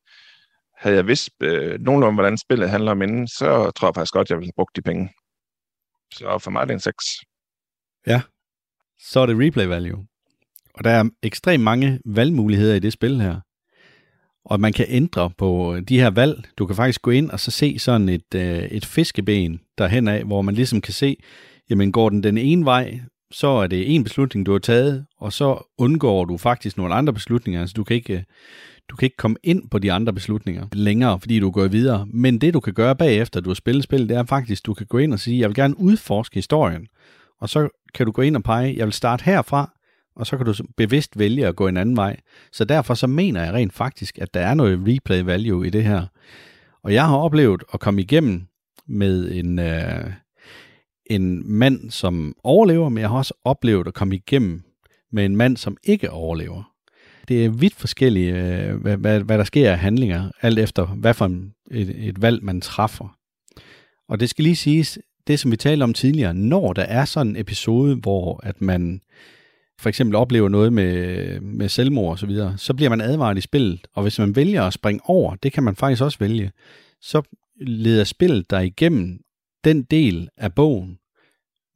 [0.77, 4.29] Havde jeg vidst uh, nogenlunde, hvordan spillet handler om inden, så tror jeg faktisk godt,
[4.29, 5.09] jeg ville have brugt de penge.
[6.13, 6.95] Så for mig er det en 6.
[8.07, 8.21] Ja,
[8.99, 10.07] så er det replay value.
[10.73, 13.39] Og der er ekstremt mange valgmuligheder i det spil her.
[14.49, 16.43] Og man kan ændre på øh, de her valg.
[16.57, 20.23] Du kan faktisk gå ind og så se sådan et, øh, et fiskeben derhen af,
[20.23, 21.17] hvor man ligesom kan se,
[21.69, 22.99] jamen går den den ene vej,
[23.31, 27.13] så er det en beslutning, du har taget, og så undgår du faktisk nogle andre
[27.13, 27.61] beslutninger.
[27.61, 28.23] Altså du kan ikke, øh,
[28.89, 32.07] du kan ikke komme ind på de andre beslutninger længere, fordi du går videre.
[32.13, 34.85] Men det du kan gøre bagefter, du har spillet spil, det er faktisk, du kan
[34.85, 36.87] gå ind og sige, jeg vil gerne udforske historien.
[37.39, 39.76] Og så kan du gå ind og pege, jeg vil starte herfra,
[40.17, 42.19] og så kan du bevidst vælge at gå en anden vej.
[42.51, 45.83] Så derfor så mener jeg rent faktisk, at der er noget replay value i det
[45.83, 46.05] her.
[46.83, 48.47] Og jeg har oplevet at komme igennem
[48.87, 50.11] med en, øh,
[51.05, 54.61] en mand, som overlever, men jeg har også oplevet at komme igennem
[55.11, 56.73] med en mand, som ikke overlever.
[57.27, 61.13] Det er vidt forskellige, øh, hvad, hvad, hvad der sker af handlinger, alt efter hvad
[61.13, 61.25] for
[61.71, 63.17] et, et valg man træffer.
[64.09, 67.29] Og det skal lige siges, det som vi talte om tidligere, når der er sådan
[67.29, 69.01] en episode, hvor at man
[69.81, 73.41] for eksempel oplever noget med, med selvmord og så videre, så bliver man advaret i
[73.41, 76.51] spillet, og hvis man vælger at springe over, det kan man faktisk også vælge,
[77.01, 77.21] så
[77.61, 79.19] leder spillet dig igennem
[79.63, 80.99] den del af bogen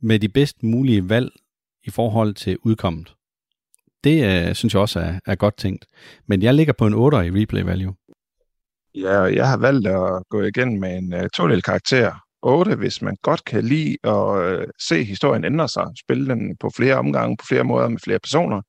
[0.02, 1.32] med de bedst mulige valg
[1.84, 3.14] i forhold til udkommet.
[4.04, 5.86] Det øh, synes jeg også er, er godt tænkt.
[6.28, 7.96] Men jeg ligger på en 8 i replay value.
[8.96, 12.12] Ja, jeg har valgt at gå igen med en øh, to karakter.
[12.44, 16.72] 8, hvis man godt kan lide at uh, se historien ændre sig, spille den på
[16.76, 18.62] flere omgange, på flere måder med flere personer.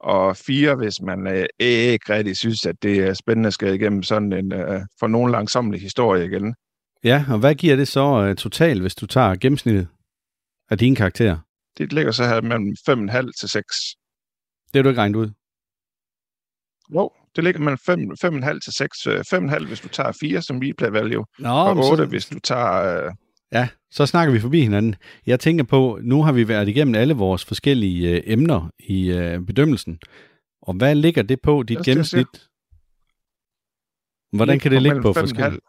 [0.00, 4.02] Og 4, hvis man uh, ikke rigtig synes, at det er spændende at skal igennem
[4.02, 6.54] sådan en uh, for nogen langsomlig historie igen.
[7.04, 9.88] Ja, og hvad giver det så uh, totalt, hvis du tager gennemsnittet
[10.70, 11.38] af dine karakterer?
[11.78, 13.76] Det ligger så her mellem 5,5 til 6.
[14.72, 15.30] Det har du ikke regnet ud?
[16.94, 17.78] Jo, det ligger mellem
[18.52, 18.98] 5,5 til 6.
[19.06, 22.04] 5,5 hvis du tager 4 som replay value, Nå, og 8 så...
[22.04, 23.12] hvis du tager uh,
[23.52, 24.94] Ja, så snakker vi forbi hinanden.
[25.26, 29.40] Jeg tænker på, nu har vi været igennem alle vores forskellige øh, emner i øh,
[29.40, 29.98] bedømmelsen.
[30.62, 32.26] Og hvad ligger det på, dit gennemsnit?
[34.36, 35.60] Hvordan kan det ligge på forskellige?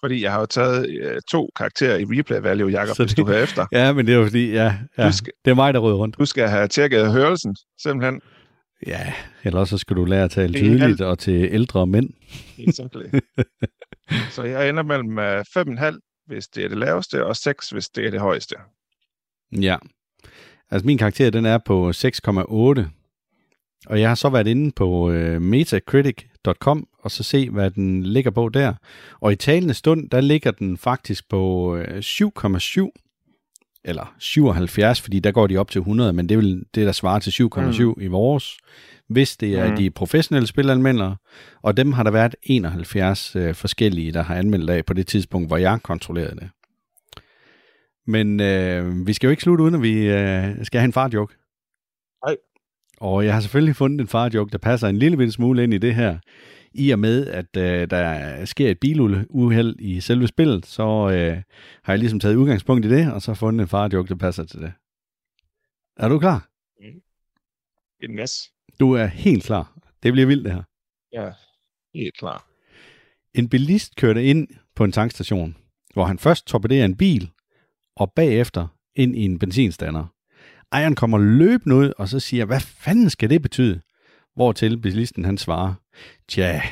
[0.00, 3.18] Fordi jeg har jo taget øh, to karakterer i replay value, Jacob, Så hvis det-
[3.18, 3.66] du hører efter.
[3.78, 5.94] Ja, men det er jo fordi, ja, ja Du skal, det er mig, der rød
[5.94, 6.18] rundt.
[6.18, 8.20] du skal have tjekket hørelsen, simpelthen.
[8.86, 9.12] Ja,
[9.44, 12.10] eller så skal du lære at tale tydeligt og til ældre mænd.
[12.58, 13.04] Exactly.
[14.30, 18.06] så jeg ender mellem øh, 5,5, hvis det er det laveste, og 6, hvis det
[18.06, 18.56] er det højeste.
[19.60, 19.76] Ja.
[20.70, 22.84] Altså min karakter, den er på 6,8.
[23.86, 28.30] Og jeg har så været inde på øh, metacritic.com og så se, hvad den ligger
[28.30, 28.74] på der.
[29.20, 33.03] Og i talende stund, der ligger den faktisk på øh, 7,7.
[33.84, 36.92] Eller 77, fordi der går de op til 100, men det er vel det, der
[36.92, 37.94] svarer til 7,7 mm.
[38.00, 38.56] i vores.
[39.08, 39.76] Hvis det er Mm.
[39.76, 41.16] de professionelle spilanmeldere,
[41.62, 45.48] og dem har der været 71 øh, forskellige, der har anmeldt af på det tidspunkt,
[45.48, 46.50] hvor jeg kontrollerede det.
[48.06, 51.34] Men øh, vi skal jo ikke slutte, uden at vi øh, skal have en fartjoke.
[52.26, 52.36] Nej.
[53.00, 55.78] Og jeg har selvfølgelig fundet en fartjoke, der passer en lille bitte smule ind i
[55.78, 56.18] det her.
[56.74, 61.42] I og med, at øh, der sker et biluheld i selve spillet, så øh,
[61.82, 64.60] har jeg ligesom taget udgangspunkt i det, og så fundet en fartjoke, der passer til
[64.60, 64.72] det.
[65.96, 66.48] Er du klar?
[68.02, 68.50] En gas.
[68.80, 69.78] Du er helt klar.
[70.02, 70.62] Det bliver vildt, det her.
[71.12, 71.32] Ja,
[71.94, 72.46] helt klar.
[73.34, 75.56] En bilist kørte ind på en tankstation,
[75.92, 77.30] hvor han først torpederer en bil,
[77.96, 80.06] og bagefter ind i en benzinstander.
[80.72, 83.80] Ejeren kommer løbende ud, og så siger, hvad fanden skal det betyde?
[84.34, 85.74] Hvortil bilisten han svarer,
[86.28, 86.62] tja,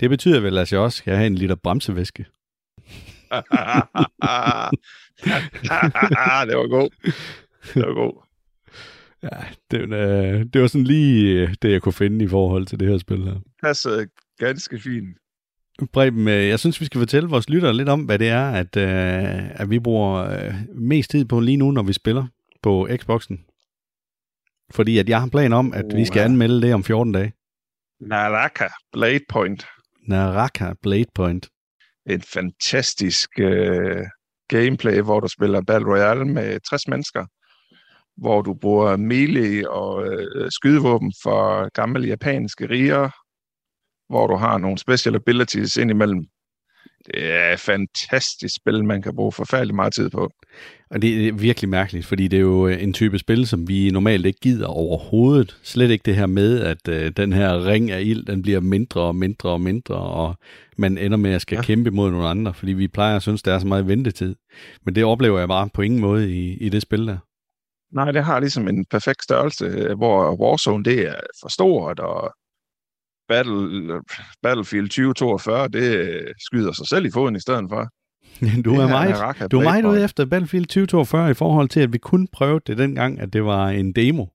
[0.00, 2.22] det betyder vel, at jeg også skal have en liter bremsevæske.
[6.48, 6.90] det var god.
[7.74, 8.22] Det var god.
[9.22, 12.80] Ja, det, øh, det var sådan lige øh, det, jeg kunne finde i forhold til
[12.80, 13.40] det her spil her.
[13.62, 15.16] Passede ganske fint.
[15.92, 18.76] Preben, øh, jeg synes, vi skal fortælle vores lyttere lidt om, hvad det er, at,
[18.76, 22.26] øh, at vi bruger øh, mest tid på lige nu, når vi spiller
[22.62, 23.44] på Xboxen.
[24.72, 27.32] Fordi at jeg har plan om, at vi skal anmelde det om 14 dage.
[28.00, 29.66] Naraka Blade Point.
[30.08, 31.48] Naraka Blade Point.
[32.06, 34.06] En fantastisk øh,
[34.48, 37.26] gameplay, hvor du spiller Battle Royale med 60 mennesker.
[38.16, 43.10] Hvor du bruger melee og øh, skydevåben for gamle japanske riger.
[44.12, 46.24] Hvor du har nogle special abilities indimellem.
[47.06, 50.30] Det er et fantastisk spil, man kan bruge forfærdelig meget tid på.
[50.90, 53.90] Og det er virkelig mærkeligt, fordi det er jo øh, en type spil, som vi
[53.90, 55.56] normalt ikke gider overhovedet.
[55.62, 59.00] Slet ikke det her med, at øh, den her ring af ild, den bliver mindre
[59.00, 60.34] og mindre og mindre, og
[60.78, 61.62] man ender med at skal Ja.
[61.62, 64.36] kæmpe mod nogle andre, fordi vi plejer at synes, der er så meget ventetid.
[64.84, 67.18] Men det oplever jeg bare på ingen måde i, i det spil der.
[67.94, 72.34] Nej, det har ligesom en perfekt størrelse, hvor Warzone det er for stort, og
[73.32, 74.00] Battle,
[74.42, 77.88] Battlefield 2042, det øh, skyder sig selv i foden i stedet for.
[78.64, 81.92] Du er meget, Naraka du er meget ude efter Battlefield 2042 i forhold til, at
[81.92, 84.26] vi kun prøvede det dengang, at det var en demo.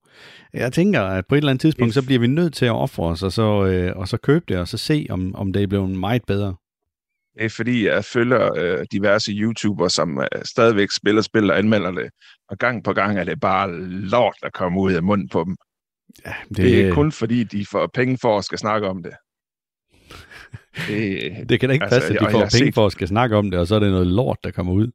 [0.54, 3.04] Jeg tænker, at på et eller andet tidspunkt, så bliver vi nødt til at ofre
[3.04, 5.68] os, og så, øh, og så købe det, og så se, om, om det er
[5.68, 6.56] blevet meget bedre.
[7.38, 11.92] Det er fordi, jeg følger øh, diverse YouTubere, som øh, stadigvæk spiller spil og anmelder
[11.92, 12.10] det.
[12.50, 15.56] Og gang på gang er det bare lort, der kommer ud af munden på dem.
[16.26, 19.13] Ja, Det, det er kun fordi, de får penge for at skal snakke om det.
[20.88, 23.08] Det, det kan da ikke Altså, passe, at de får penge set- for at skal
[23.08, 24.88] snakke om det, og så er det noget lort, der kommer ud.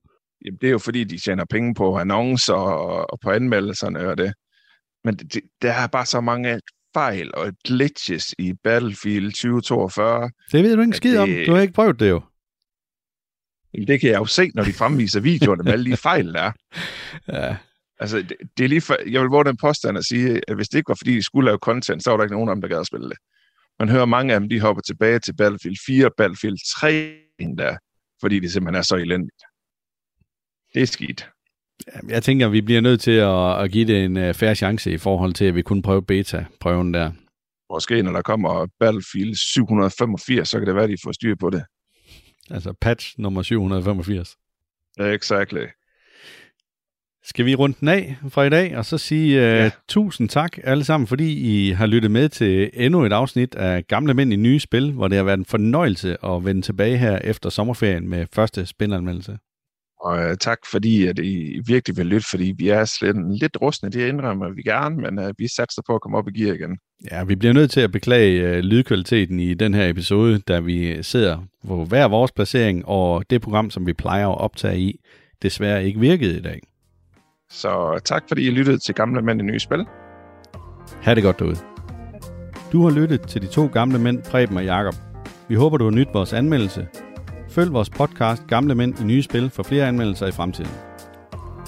[0.45, 4.19] jamen, det er jo fordi, de tjener penge på annoncer og, og på anmeldelserne og
[4.19, 4.35] det.
[5.05, 6.61] Men det, det, der er bare så mange
[6.95, 10.31] fejl og glitches i Battlefield 2042.
[10.53, 11.29] Det ved du ikke skid om.
[11.29, 12.23] det- Du har ikke prøvet det jo.
[13.75, 16.41] Jamen, Det kan jeg jo se, når de fremviser videoerne med alle de fejl, der
[16.41, 16.53] er.
[17.29, 17.57] Ja.
[18.01, 20.69] Altså, det, det er lige for, jeg vil våge den påstand at sige, at hvis
[20.69, 22.63] det ikke var, fordi de skulle lave content, så var der ikke nogen af dem,
[22.63, 23.19] der gad at spille det.
[23.79, 27.77] Man hører mange af dem, de hopper tilbage til Battlefield 4 og Battlefield 3 endda,
[28.21, 29.43] fordi det simpelthen er så elendigt.
[30.75, 31.31] Det er skidt.
[32.09, 34.93] Jeg tænker, at vi bliver nødt til at, at give det en uh, færre chance
[34.93, 37.13] i forhold til, at vi kun prøve beta-prøven der.
[37.71, 41.51] Måske når der kommer Battlefield 785, så kan det være, at de får styr på
[41.51, 41.65] det.
[42.51, 44.37] Altså patch nummer 785.
[45.01, 45.67] Exactly.
[47.25, 49.71] Skal vi runde den af fra i dag, og så sige uh, Ja.
[49.89, 54.15] tusind tak alle sammen, fordi I har lyttet med til endnu et afsnit af Gamle
[54.15, 57.51] Mænd i Nye Spil, hvor det har været en fornøjelse at vende tilbage her efter
[57.51, 59.39] sommerferien med første spinanmeldelse.
[60.01, 63.91] Og uh, tak fordi, at I virkelig vil lytte, fordi vi er slet lidt rustne,
[63.91, 66.77] det indrømmer vi gerne, men uh, vi satser på at komme op i gear igen.
[67.11, 71.03] Ja, vi bliver nødt til at beklage uh, lydkvaliteten i den her episode, da vi
[71.03, 75.01] sidder på hver vores placering, og det program, som vi plejer at optage i,
[75.43, 76.61] desværre ikke virkede i dag.
[77.53, 79.87] Så tak fordi I lyttede til Gamle Mænd i Nye Spil.
[81.03, 81.57] Ha' det godt derude.
[82.73, 84.95] Du har lyttet til de to gamle mænd, Preben og Jakob.
[85.49, 86.89] Vi håber, du har nyt vores anmeldelse.
[87.51, 90.71] Følg vores podcast Gamle Mænd i Nye Spil for flere anmeldelser i fremtiden.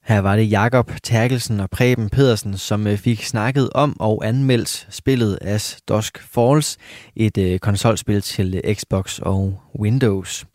[0.03, 4.87] Her var det Jakob Terkelsen og Preben Pedersen, som øh, fik snakket om og anmeldt
[4.89, 6.77] spillet As Dusk Falls,
[7.15, 10.45] et øh, konsolspil til øh, Xbox og Windows.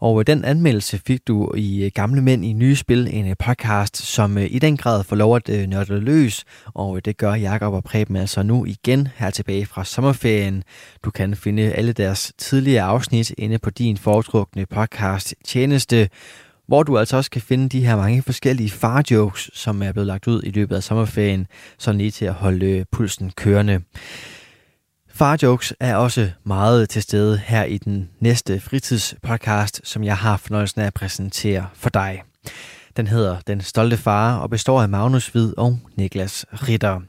[0.00, 4.58] Og den anmeldelse fik du i Gamle Mænd i Nye Spil, en podcast, som i
[4.58, 8.64] den grad får lov at nørde løs, og det gør Jakob og Preben altså nu
[8.64, 10.62] igen her tilbage fra sommerferien.
[11.04, 16.08] Du kan finde alle deres tidligere afsnit inde på din foretrukne podcast tjeneste,
[16.70, 20.26] hvor du altså også kan finde de her mange forskellige farjokes, som er blevet lagt
[20.26, 21.46] ud i løbet af sommerferien,
[21.78, 23.80] så lige til at holde pulsen kørende.
[25.08, 30.80] Farjokes er også meget til stede her i den næste fritidspodcast, som jeg har fornøjelsen
[30.80, 32.22] af at præsentere for dig.
[33.00, 37.00] Den hedder Den Stolte Far og består af Magnus Hvid og Niklas Ritter.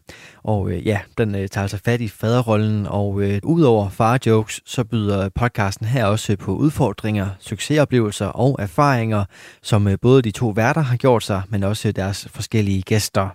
[0.44, 4.84] Og øh, ja, den øh, tager altså fat i faderrollen, og øh, udover far-jokes, så
[4.84, 9.26] byder podcasten her også øh, på udfordringer, succesoplevelser og erfaringer,
[9.62, 13.30] som øh, både de to værter har gjort sig, men også øh, deres forskellige gæster.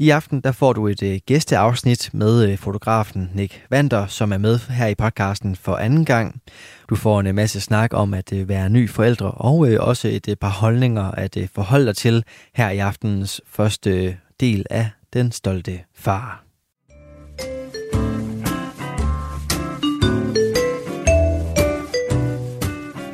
[0.00, 4.38] I aften der får du et øh, gæsteafsnit med øh, fotografen Nick Vander, som er
[4.38, 6.40] med her i podcasten for anden gang.
[6.90, 10.08] Du får en øh, masse snak om at øh, være ny forældre, og øh, også
[10.08, 14.66] et øh, par holdninger at øh, forholde dig til her i aftenens første øh, del
[14.70, 16.44] af Den Stolte Far.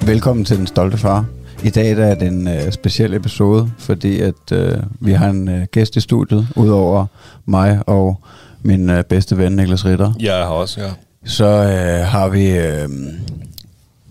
[0.07, 1.25] Velkommen til Den Stolte Far.
[1.65, 5.49] I dag der er det en øh, speciel episode, fordi at øh, vi har en
[5.49, 7.07] øh, gæst i studiet, udover
[7.45, 8.21] mig og
[8.63, 10.13] min øh, bedste ven Niklas Ritter.
[10.21, 10.91] Jeg er her også, ja.
[11.25, 12.89] Så øh, har vi øh,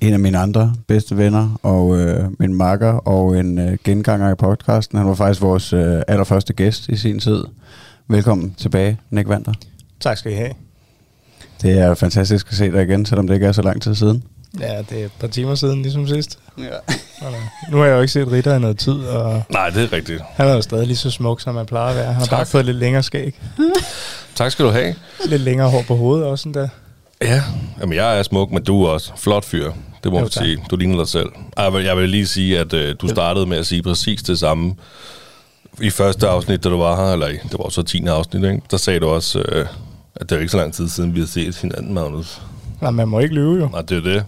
[0.02, 4.36] en af mine andre bedste venner, og øh, min makker, og en øh, genganger i
[4.36, 4.98] podcasten.
[4.98, 7.44] Han var faktisk vores øh, allerførste gæst i sin tid.
[8.08, 9.54] Velkommen tilbage, Nick Vander.
[10.00, 10.54] Tak skal I have.
[11.62, 14.24] Det er fantastisk at se dig igen, selvom det ikke er så lang tid siden.
[14.60, 16.40] Ja, det er et par timer siden, ligesom sidst.
[16.58, 16.64] Ja.
[17.72, 20.22] nu har jeg jo ikke set Ritter i noget tid, og Nej, det er rigtigt.
[20.36, 22.06] han er jo stadig lige så smuk, som man plejer at være.
[22.06, 22.30] Han har Tak.
[22.30, 23.36] bare fået lidt længere skæg.
[24.36, 24.96] Tak skal du have.
[25.26, 26.70] Lidt længere hår på hovedet også, endda.
[27.22, 27.42] Ja,
[27.82, 29.72] jamen jeg er smuk, men du er også flot fyr.
[30.04, 30.44] Det må Jo, man tak.
[30.44, 30.64] sige.
[30.72, 31.30] Du ligner dig selv.
[31.58, 34.40] Jeg vil, jeg vil lige sige, at øh, du startede med at sige præcis det
[34.40, 34.76] samme
[35.82, 38.06] i første afsnit, da du var her, eller i, det var så 10.
[38.08, 38.62] afsnit, ikke?
[38.72, 39.66] der sagde du også, øh,
[40.16, 42.42] at det er ikke så lang tid siden, vi har set hinanden, Magnus.
[42.82, 43.68] Nej, man må ikke lyve jo.
[43.68, 44.26] Nej, det er det.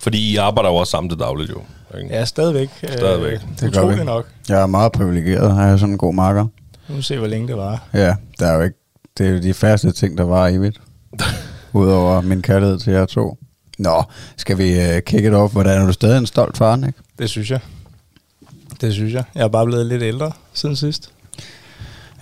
[0.00, 1.62] Fordi I arbejder jo også sammen til dagligt, jo.
[1.98, 2.14] Ikke?
[2.14, 2.68] Ja, stadigvæk.
[2.92, 3.32] Stadigvæk.
[3.32, 4.04] Øh, Det gør vi.
[4.04, 4.26] nok.
[4.48, 6.42] Jeg er meget privilegeret have sådan en god makker.
[6.42, 6.48] Nu
[6.88, 7.82] må vi se, hvor længe det var.
[7.94, 8.76] Ja, der er jo ikke,
[9.18, 10.80] det er jo de færreste ting, der var evigt.
[11.72, 13.38] Udover min kærlighed til jer to.
[13.78, 14.02] Nå,
[14.36, 15.52] skal vi uh, kick it off?
[15.52, 16.92] Hvordan er du stadig en stolt far, ikke?
[17.18, 17.60] Det synes jeg.
[18.80, 19.24] Det synes jeg.
[19.34, 21.10] Jeg er bare blevet lidt ældre siden sidst.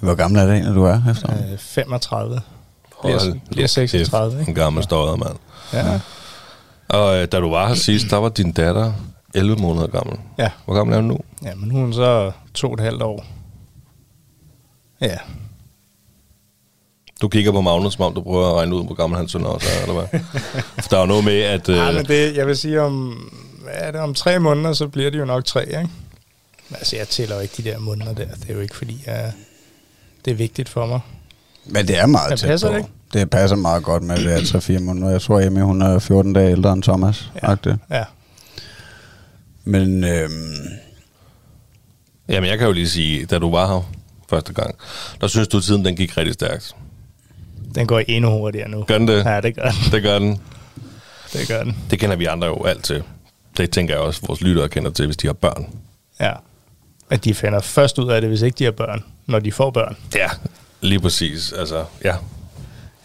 [0.01, 1.31] Hvor gammel er det egentlig, du er efter?
[1.53, 2.41] Øh, 35.
[2.97, 4.51] Hold bliver- bliver 36, kæft, ikke?
[4.51, 5.37] En gammel støder, mand.
[5.73, 6.01] Ja.
[6.89, 8.93] Og øh, da du var her sidst, der var din datter
[9.35, 10.17] 11 måneder gammel.
[10.39, 10.51] Ja.
[10.65, 11.19] Hvor gammel er hun nu?
[11.45, 13.25] ja, men nu er hun så to og et halvt år.
[15.01, 15.17] Ja,
[17.23, 19.45] Du kigger på Magnus, som om du prøver at regne ud, hvor gammel hans søn
[19.45, 20.21] også er, eller hvad?
[20.83, 21.69] For der er jo noget med, at...
[21.69, 23.13] Øh, Ja, men det, jeg vil sige, om,
[23.63, 25.79] hvad er det, om tre måneder, så bliver det jo nok tre, ikke?
[26.69, 28.27] Men Altså, jeg tæller jo ikke de der måneder der.
[28.27, 29.33] Det er jo ikke, fordi jeg,
[30.25, 31.01] det er vigtigt for mig.
[31.69, 32.69] Men det er meget Men tæt på.
[32.69, 32.89] det ikke?
[33.13, 35.11] Det passer meget godt med, at det er 3-4 måneder.
[35.11, 37.31] Jeg tror, Emmy, hun er 14 dage ældre end Thomas.
[37.43, 37.51] Ja.
[37.51, 37.75] Ja.
[37.91, 38.05] Ja,
[39.65, 40.55] Men øhm,
[42.29, 43.91] Jamen, jeg kan jo lige sige, da du var her
[44.31, 44.75] første gang,
[45.21, 46.77] der synes du, at tiden den gik rigtig stærkt.
[47.75, 48.83] den går endnu hurtigere nu.
[48.85, 49.25] Gør den det?
[49.25, 49.91] Ja, det gør den.
[49.93, 50.41] Det gør den.
[51.33, 51.77] Det gør den.
[51.91, 53.03] Det kender vi andre jo alt til.
[53.57, 55.67] Det tænker jeg også, vores lyttere kender til, hvis de har børn.
[56.21, 56.33] Ja.
[57.11, 59.71] At de finder først ud af det, hvis ikke de har børn, når de får
[59.71, 59.97] børn.
[60.15, 60.29] Ja,
[60.81, 61.53] lige præcis.
[61.53, 62.15] Altså, ja.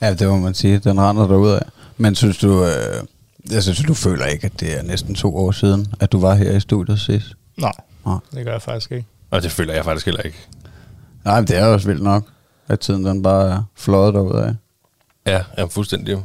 [0.01, 0.79] ja, det må man sige.
[0.79, 1.61] Den render derud af.
[1.97, 3.03] Men synes du, øh,
[3.51, 6.35] jeg synes, du føler ikke, at det er næsten to år siden, at du var
[6.35, 7.27] her i studiet sidst?
[7.57, 7.71] Nej,
[8.05, 8.17] Nej.
[8.33, 9.05] det gør jeg faktisk ikke.
[9.31, 10.37] Og det føler jeg faktisk heller ikke.
[11.25, 12.23] Nej, men det er også vildt nok,
[12.67, 14.53] at tiden den bare er fløjet derud af.
[15.27, 16.17] Ja, ja fuldstændig.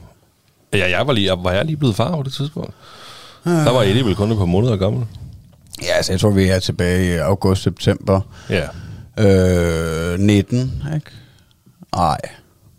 [0.72, 2.74] Ja, jeg var, lige, var jeg lige blevet far på det tidspunkt?
[3.44, 5.06] Der var Eddie vel kun et par måneder gammel.
[5.82, 8.20] Ja, altså jeg tror, vi er tilbage i august-september
[8.50, 8.66] Ja.
[10.12, 11.06] øh, 19, ikke?
[11.96, 12.18] Nej,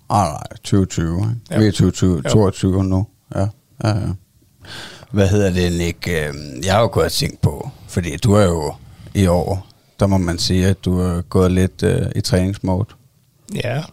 [0.10, 1.30] nej, nej, 2020, ikke?
[1.52, 1.60] Ja.
[1.60, 2.30] Vi er 2020, Jo.
[2.30, 3.40] 22 nu, ja.
[3.84, 3.96] ja, ja.
[5.12, 6.08] Hvad hedder det, Nick?
[6.08, 6.34] Øh,
[6.66, 8.74] Jeg har jo gået og tænkt på, fordi du er jo
[9.14, 9.68] i år,
[10.00, 12.86] der må man sige, at du er gået lidt øh, i træningsmode.
[13.64, 13.84] Ja,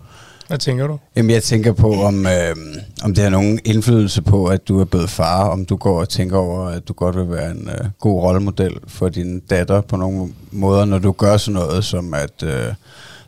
[0.48, 0.98] Hvad tænker du?
[1.16, 2.56] Jamen, jeg tænker på, om, øh,
[3.04, 6.08] om det har nogen indflydelse på, at du er blevet far, om du går og
[6.08, 9.96] tænker over, at du godt vil være en øh, god rollemodel for din datter på
[9.96, 12.72] nogle måder, når du gør sådan noget som at øh,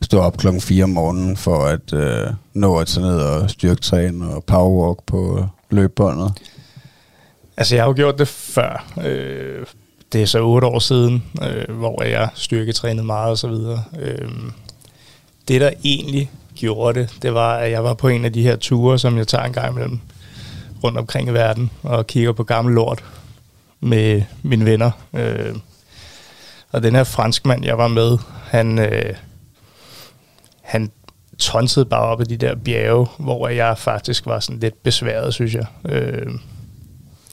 [0.07, 4.34] stå op klokken 4 om morgenen for at øh, nå at tage ned og styrketræne
[4.34, 6.32] og powerwalk på løbebåndet.
[7.57, 8.86] Altså, jeg har jo gjort det før.
[9.04, 9.66] Øh,
[10.12, 13.82] det er så otte år siden, øh, hvor jeg styrketrænede meget og så videre.
[14.00, 14.28] Øh,
[15.48, 18.57] det, der egentlig gjorde det, det var, at jeg var på en af de her
[18.57, 20.00] ture, som jeg tager en gang imellem
[20.84, 23.04] rundt omkring i verden, og kigger på gammel lort
[23.80, 24.90] med mine venner.
[25.14, 25.54] Øh,
[26.72, 29.14] og den her franskmand, jeg var med, han, øh,
[30.66, 30.90] han
[31.38, 35.54] tonsede bare op ad de der bjerge, hvor jeg faktisk var sådan lidt besværet, synes
[35.54, 35.66] jeg.
[35.88, 36.26] Øh,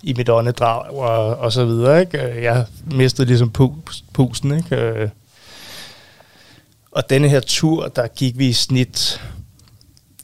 [0.04, 2.02] i mit åndedrag og, og så videre.
[2.02, 2.22] Ikke?
[2.22, 4.58] Øh, jeg mistede ligesom pus, pusten.
[4.58, 4.76] Ikke?
[4.76, 5.10] Øh,
[6.92, 9.22] og denne her tur, der gik vi i snit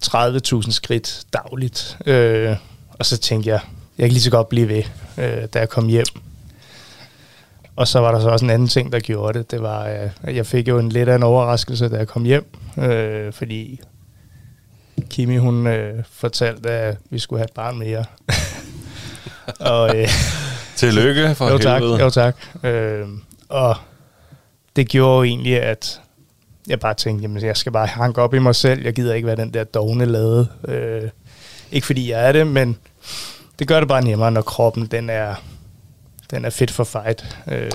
[0.06, 1.98] 30.000 skridt dagligt.
[2.06, 2.56] Øh,
[2.90, 3.60] og så tænkte jeg,
[3.98, 4.84] jeg kan lige så godt blive ved,
[5.18, 6.06] øh, da jeg kom hjem.
[7.80, 9.52] Og så var der så også en anden ting, der gjorde det.
[9.52, 12.24] Det var, øh, at jeg fik jo en lidt af en overraskelse, da jeg kom
[12.24, 12.46] hjem.
[12.78, 13.82] Øh, fordi
[15.10, 18.06] Kimi, hun øh, fortalte, at vi skulle have et barn mere.
[19.74, 20.08] og, øh,
[20.76, 22.02] Tillykke for jo, tak, helvede.
[22.04, 22.36] Jo tak.
[22.64, 23.08] Øh,
[23.50, 23.76] og
[24.76, 26.02] det gjorde jo egentlig, at
[26.68, 28.84] jeg bare tænkte, jamen jeg skal bare hanke op i mig selv.
[28.84, 30.48] Jeg gider ikke være den der dogne lade.
[30.68, 31.10] Øh,
[31.72, 32.78] ikke fordi jeg er det, men
[33.60, 35.36] det gør det bare nemmere, når kroppen den er,
[36.32, 37.38] den er fit for fight.
[37.52, 37.72] Øh,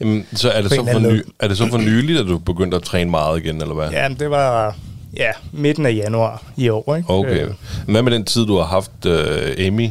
[0.00, 2.76] Jamen, så er det så, for ny, er det så for nyligt, at du begyndte
[2.76, 3.90] at træne meget igen, eller hvad?
[3.90, 4.76] Ja, det var
[5.16, 6.96] ja, midten af januar i år.
[6.96, 7.10] Ikke?
[7.10, 7.46] Okay.
[7.46, 7.54] Øh.
[7.88, 9.88] Hvad med den tid, du har haft uh, Amy?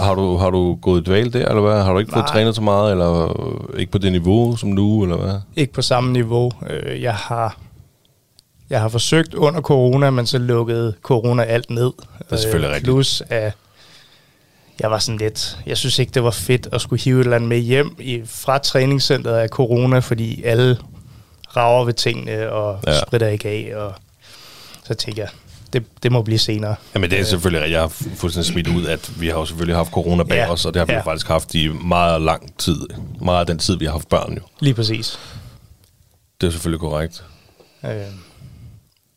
[0.00, 1.82] Har du, har du gået i dval der, eller hvad?
[1.82, 3.32] Har du ikke fået trænet så meget, eller
[3.78, 5.34] ikke på det niveau som nu, eller hvad?
[5.56, 6.50] Ikke på samme niveau.
[6.70, 7.58] Øh, jeg har,
[8.70, 11.92] jeg har forsøgt under corona, men så lukkede corona alt ned.
[12.18, 12.94] Det er selvfølgelig rigtigt.
[12.94, 13.52] Plus at
[14.80, 17.36] jeg var sådan lidt, jeg synes ikke, det var fedt at skulle hive et eller
[17.36, 20.78] andet med hjem i, fra træningscenteret af corona, fordi alle
[21.56, 23.00] rager ved tingene og ja.
[23.00, 23.72] spritter ikke af.
[23.76, 23.94] Og
[24.84, 25.28] så tænkte jeg,
[25.72, 26.74] det, det må blive senere.
[26.94, 27.74] Jamen det er selvfølgelig rigtigt.
[27.74, 30.64] Jeg har fuldstændig smidt ud, at vi har jo selvfølgelig haft corona bag ja, os,
[30.64, 31.00] og det har vi ja.
[31.00, 32.80] faktisk haft i meget lang tid.
[33.20, 34.40] Meget af den tid, vi har haft børn jo.
[34.60, 35.18] Lige præcis.
[36.40, 37.24] Det er selvfølgelig korrekt.
[37.84, 37.90] Øh.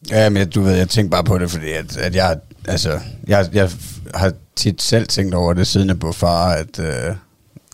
[0.10, 2.38] Ja, men du ved, jeg tænker bare på det, fordi at, at jeg,
[2.68, 3.70] altså, jeg, jeg
[4.16, 7.16] har tit selv tænkt over det, siden jeg blev far, at, øh,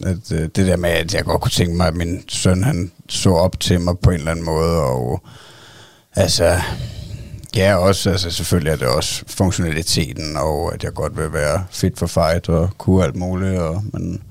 [0.05, 2.91] at øh, det der med, at jeg godt kunne tænke mig, at min søn, han
[3.09, 5.23] så op til mig på en eller anden måde, og
[6.15, 6.61] altså,
[7.55, 11.99] Ja, også, altså selvfølgelig er det også funktionaliteten, og at jeg godt vil være fit
[11.99, 14.21] for fight og kunne alt muligt, og, men,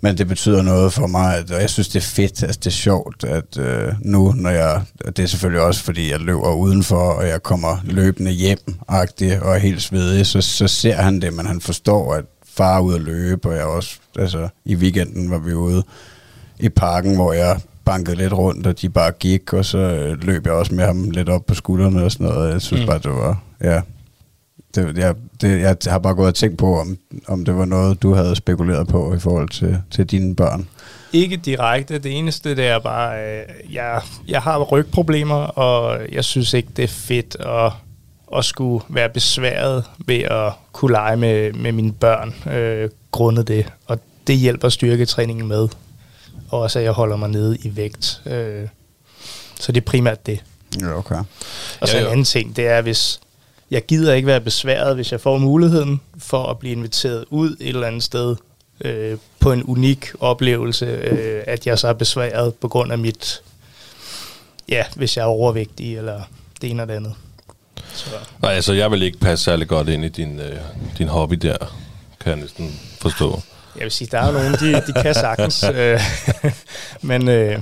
[0.00, 2.66] men det betyder noget for mig, at, og jeg synes, det er fedt, altså det
[2.66, 6.96] er sjovt, at øh, nu, når jeg, det er selvfølgelig også, fordi jeg løber udenfor,
[6.96, 11.46] og jeg kommer løbende hjem, og er helt svedig, så, så ser han det, men
[11.46, 15.38] han forstår, at far er ude at løbe, og jeg også, altså i weekenden var
[15.38, 15.82] vi ude
[16.58, 20.46] i parken, hvor jeg bankede lidt rundt, og de bare gik, og så øh, løb
[20.46, 22.52] jeg også med ham lidt op på skuldrene og sådan noget.
[22.52, 22.86] Jeg synes mm.
[22.86, 23.80] bare, det var, ja,
[24.74, 26.98] det, jeg, det, jeg har bare gået og tænkt på, om,
[27.28, 30.68] om det var noget, du havde spekuleret på i forhold til, til dine børn.
[31.12, 31.98] Ikke direkte.
[31.98, 36.82] Det eneste, det er bare, øh, jeg, jeg har rygproblemer, og jeg synes ikke, det
[36.82, 37.72] er fedt at,
[38.38, 43.72] at skulle være besværet ved at kunne lege med, med mine børn, øh, grundet det.
[43.86, 45.68] Og det hjælper styrketræningen med
[46.50, 48.22] og også at jeg holder mig nede i vægt.
[48.26, 48.68] Øh,
[49.60, 50.44] så det er primært det.
[50.80, 51.18] Ja, okay.
[51.80, 53.20] Og så ja, en anden ting, det er, hvis
[53.70, 57.68] jeg gider ikke være besværet, hvis jeg får muligheden for at blive inviteret ud et
[57.68, 58.36] eller andet sted
[58.84, 63.42] øh, på en unik oplevelse, øh, at jeg så er besværet på grund af mit,
[64.68, 66.20] ja, hvis jeg er overvægtig, eller
[66.60, 67.14] det ene eller det andet.
[67.94, 68.10] Så.
[68.42, 70.56] Nej, altså jeg vil ikke passe særlig godt ind i din, øh,
[70.98, 71.56] din hobby der,
[72.20, 73.42] kan jeg næsten forstå.
[73.76, 76.00] Jeg vil sige, der er jo nogen, de, de kan sagtens, øh,
[77.10, 77.58] men øh,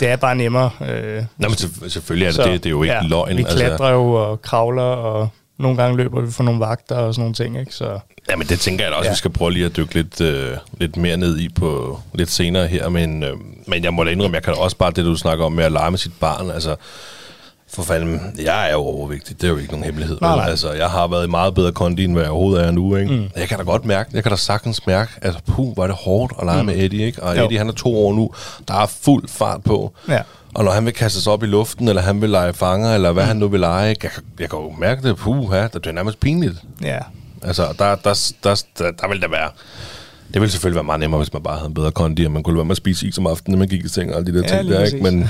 [0.00, 0.70] det er bare nemmere.
[0.80, 1.24] Øh.
[1.38, 3.36] Nå, men selvfølgelig er det så, det, det er jo ikke ja, løgn.
[3.36, 3.56] Vi altså.
[3.56, 3.88] klatrer altså.
[3.88, 5.28] jo og kravler, og
[5.58, 7.74] nogle gange løber vi for nogle vagter og sådan nogle ting, ikke?
[7.74, 7.98] Så,
[8.30, 9.12] ja, men det tænker jeg da også, ja.
[9.12, 12.66] vi skal prøve lige at dykke lidt, øh, lidt mere ned i på lidt senere
[12.66, 13.36] her, men, øh,
[13.66, 15.72] men jeg må da indrømme, jeg kan også bare det, du snakker om med at
[15.72, 16.76] lege med sit barn, altså
[17.74, 19.40] for fanden, jeg er jo overvægtig.
[19.40, 20.18] Det er jo ikke nogen hemmelighed.
[20.20, 20.48] Nej, nej.
[20.48, 22.96] Altså, jeg har været i meget bedre kondi, end hvad jeg overhovedet er nu.
[22.96, 23.12] Ikke?
[23.12, 23.30] Mm.
[23.36, 26.32] Jeg kan da godt mærke, jeg kan da sagtens mærke, at puh, var det hårdt
[26.38, 26.66] at lege mm.
[26.66, 27.06] med Eddie.
[27.06, 27.22] Ikke?
[27.22, 27.44] Og jo.
[27.44, 28.30] Eddie, han er to år nu.
[28.68, 29.92] Der er fuld fart på.
[30.08, 30.20] Ja.
[30.54, 33.12] Og når han vil kaste sig op i luften, eller han vil lege fanger, eller
[33.12, 33.28] hvad mm.
[33.28, 36.20] han nu vil lege, jeg, jeg kan jo mærke det, puh, ja, det er nærmest
[36.20, 36.56] pinligt.
[36.82, 36.98] Ja.
[37.42, 39.50] Altså, der, der, der, der, der vil det være...
[40.32, 42.42] Det ville selvfølgelig være meget nemmere, hvis man bare havde en bedre kondi, og man
[42.42, 44.32] kunne være med at spise is om aftenen, når man gik i seng og alle
[44.32, 45.02] de der ja, ting der, ikke?
[45.02, 45.28] Men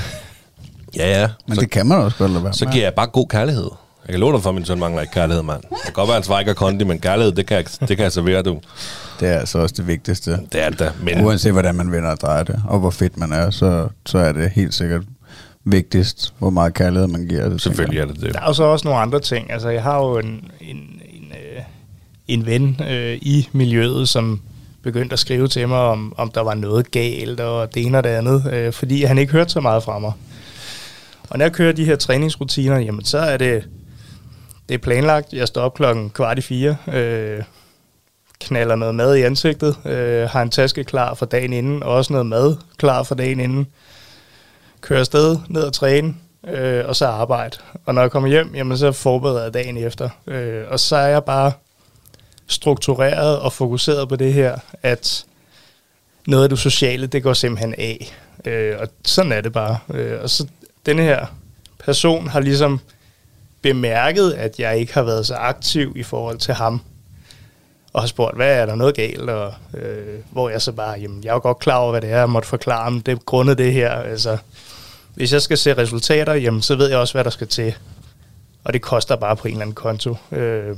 [0.97, 1.29] Ja, ja.
[1.47, 2.73] Men så, det kan man også godt lade være så med.
[2.73, 3.71] giver jeg bare god kærlighed.
[4.07, 5.63] Jeg kan love dig for, at min søn mangler ikke kærlighed, mand.
[5.63, 7.89] Det kan godt være, at han svarer ikke er kondi, men kærlighed, det kan, jeg,
[7.89, 8.61] det kan jeg servere, du.
[9.21, 10.31] Det er altså også det vigtigste.
[10.53, 10.93] Det er det.
[11.03, 14.19] Men Uanset hvordan man vender og drejer det, og hvor fedt man er, så, så
[14.19, 15.03] er det helt sikkert
[15.65, 17.49] vigtigst, hvor meget kærlighed man giver.
[17.49, 18.35] Det, selvfølgelig er det det.
[18.35, 19.53] Der er jo så også nogle andre ting.
[19.53, 20.77] Altså, jeg har jo en, en,
[21.13, 21.63] en, øh,
[22.29, 24.41] en ven øh, i miljøet, som
[24.83, 28.05] begyndte at skrive til mig, om, om der var noget galt, og det ene og
[28.05, 30.13] det andet, øh, fordi han ikke hørte så meget fra mig.
[31.31, 33.65] Og når jeg kører de her træningsrutiner, jamen så er det,
[34.69, 35.33] det er planlagt.
[35.33, 37.43] Jeg står op klokken kvart i fire, øh,
[38.41, 42.13] knaller noget mad i ansigtet, øh, har en taske klar for dagen inden, og også
[42.13, 43.67] noget mad klar for dagen inden.
[44.81, 46.15] Kører afsted, ned og træne,
[46.49, 47.57] øh, og så arbejde.
[47.87, 50.09] Og når jeg kommer hjem, jamen så forbereder jeg dagen efter.
[50.27, 51.53] Øh, og så er jeg bare
[52.47, 55.25] struktureret og fokuseret på det her, at
[56.27, 58.17] noget af det sociale, det går simpelthen af.
[58.45, 59.79] Øh, og sådan er det bare.
[59.95, 60.47] Øh, og så
[60.87, 61.27] denne her
[61.85, 62.81] person har ligesom
[63.63, 66.81] bemærket, at jeg ikke har været så aktiv i forhold til ham.
[67.93, 69.31] Og har spurgt, hvad er der noget galt?
[69.31, 72.11] Og, øh, hvor jeg så bare, jamen jeg er jo godt klar over, hvad det
[72.11, 73.91] er, jeg måtte forklare ham, Det er grundet det her.
[73.91, 74.37] Altså,
[75.15, 77.75] hvis jeg skal se resultater, jamen så ved jeg også, hvad der skal til.
[78.65, 80.17] Og det koster bare på en eller anden konto.
[80.33, 80.77] Øh,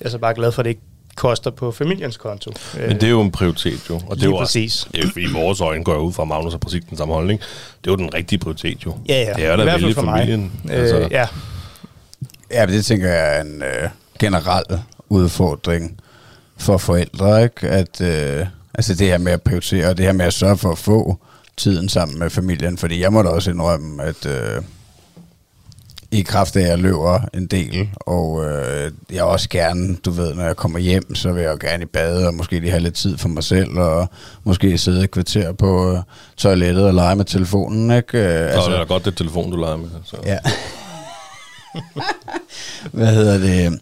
[0.00, 0.82] jeg er så bare glad for, at det ikke
[1.16, 2.52] koster på familiens konto.
[2.74, 3.94] Men det er jo en prioritet, jo.
[3.94, 4.82] Og det er Lige jo præcis.
[4.82, 7.14] Også, er, i vores øjne går jeg ud fra, at Magnus har præcis den samme
[7.14, 7.40] holdning.
[7.84, 8.96] Det er jo den rigtige prioritet, jo.
[9.08, 9.32] Ja, ja.
[9.32, 10.20] Det er da hvert fald vælge for mig.
[10.20, 10.52] familien.
[10.70, 11.26] Øh, altså, ja,
[12.50, 13.88] Ja, men det tænker jeg er en øh,
[14.18, 14.64] generel
[15.08, 16.00] udfordring
[16.56, 17.68] for forældre, ikke?
[17.68, 20.72] At, øh, altså det her med at prioritere, og det her med at sørge for
[20.72, 21.18] at få
[21.56, 24.62] tiden sammen med familien, fordi jeg må da også indrømme, at øh,
[26.10, 30.34] i kraft af, at jeg løber en del, og øh, jeg også gerne, du ved,
[30.34, 32.82] når jeg kommer hjem, så vil jeg jo gerne i bad, og måske lige have
[32.82, 34.08] lidt tid for mig selv, og
[34.44, 35.98] måske sidde et kvarter på øh,
[36.36, 38.18] toilettet og lege med telefonen, ikke?
[38.18, 39.88] Øh, så altså, er det da godt, det telefon, du leger med.
[40.04, 40.16] Så.
[40.24, 40.38] Ja.
[42.92, 43.80] Hvad hedder det?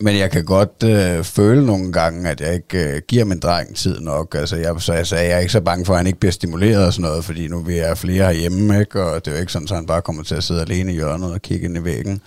[0.00, 3.76] Men jeg kan godt øh, føle nogle gange, at jeg ikke øh, giver min dreng
[3.76, 4.34] tid nok.
[4.34, 6.32] Altså, jeg, så jeg, så jeg er ikke så bange for, at han ikke bliver
[6.32, 9.02] stimuleret og sådan noget, fordi nu vi er flere herhjemme, ikke?
[9.02, 10.94] og det er jo ikke sådan, at han bare kommer til at sidde alene i
[10.94, 12.20] hjørnet og kigge ind i væggen.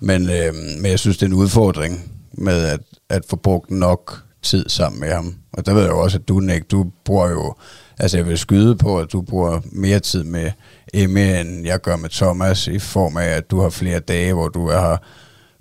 [0.00, 2.80] Men, øh, men jeg synes, det er en udfordring med at,
[3.10, 5.34] at få brugt nok tid sammen med ham.
[5.52, 7.54] Og der ved jeg jo også, at du, Nick, du bruger jo...
[7.98, 10.50] Altså, jeg vil skyde på, at du bruger mere tid med
[10.94, 14.48] Emmy, end jeg gør med Thomas, i form af, at du har flere dage, hvor
[14.48, 14.96] du er her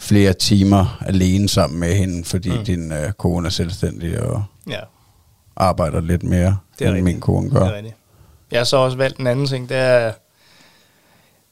[0.04, 2.66] flere timer alene sammen med hende, fordi mm.
[2.66, 4.80] din øh, kone er selvstændig og ja.
[5.56, 7.04] arbejder lidt mere, Det er end rigtigt.
[7.04, 7.66] min kone Det gør.
[7.66, 7.96] er rigtigt.
[8.52, 10.12] Jeg har så også valgt en anden ting, det er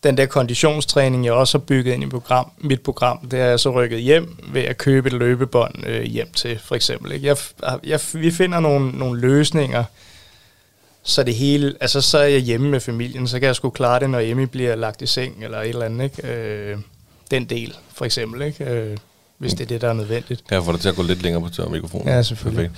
[0.04, 3.60] den der konditionstræning, jeg også har bygget ind i program, mit program, det er jeg
[3.60, 7.12] så rykket hjem ved at købe et løbebånd øh, hjem til, for eksempel.
[7.12, 7.28] Ikke?
[7.28, 7.38] Jeg,
[7.84, 9.84] jeg, vi finder nogle, nogle løsninger,
[11.04, 14.00] så det hele, altså så er jeg hjemme med familien, så kan jeg sgu klare
[14.00, 16.28] det, når Emmy bliver lagt i seng eller et eller andet, ikke?
[16.34, 16.78] Øh,
[17.32, 18.64] den del, for eksempel, ikke?
[18.66, 18.98] Øh,
[19.38, 20.42] hvis det er det, der er nødvendigt.
[20.52, 22.08] Jeg få dig til at gå lidt længere på tør mikrofonen?
[22.08, 22.70] Ja, selvfølgelig.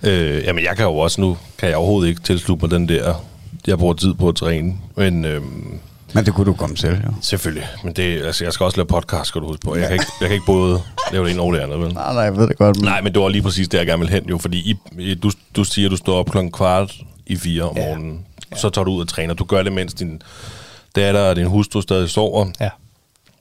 [0.00, 0.20] Perfekt.
[0.20, 3.24] Øh, jamen, jeg kan jo også nu, kan jeg overhovedet ikke tilslutte mig den der,
[3.66, 4.74] jeg bruger tid på at træne.
[4.96, 5.78] Men øhm,
[6.14, 7.12] Men det kunne du komme til, jo.
[7.22, 9.76] selvfølgelig, men det, altså, jeg skal også lave podcast, skal du huske på.
[9.76, 10.80] Jeg kan ikke, jeg kan ikke både
[11.12, 11.94] lave det ene og det andet, vel?
[11.94, 12.76] Nej, nej, jeg ved det godt.
[12.76, 14.38] Men Nej, men det var lige præcis det, jeg gerne vil hen, jo.
[14.38, 16.94] Fordi I, du, du siger, at du står op klokken kvart
[17.26, 17.86] i fire om Ja.
[17.86, 18.26] morgenen.
[18.56, 19.34] Så tager du ud og træner.
[19.34, 20.22] Du gør det, mens din
[20.96, 22.46] datter og din hustru stadig sover.
[22.60, 22.68] Ja.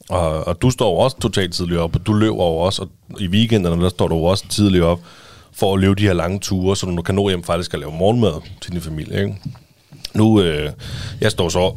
[0.10, 3.22] Og, og du står jo også totalt tidligt op, og du løber jo også, og
[3.22, 5.00] i weekenderne, der står du jo også tidligt op,
[5.54, 7.92] for at løbe de her lange ture, så du kan nå hjem faktisk at lave
[7.92, 9.36] morgenmad til din familie, ikke?
[10.14, 10.72] Nu, øh,
[11.22, 11.60] jeg står så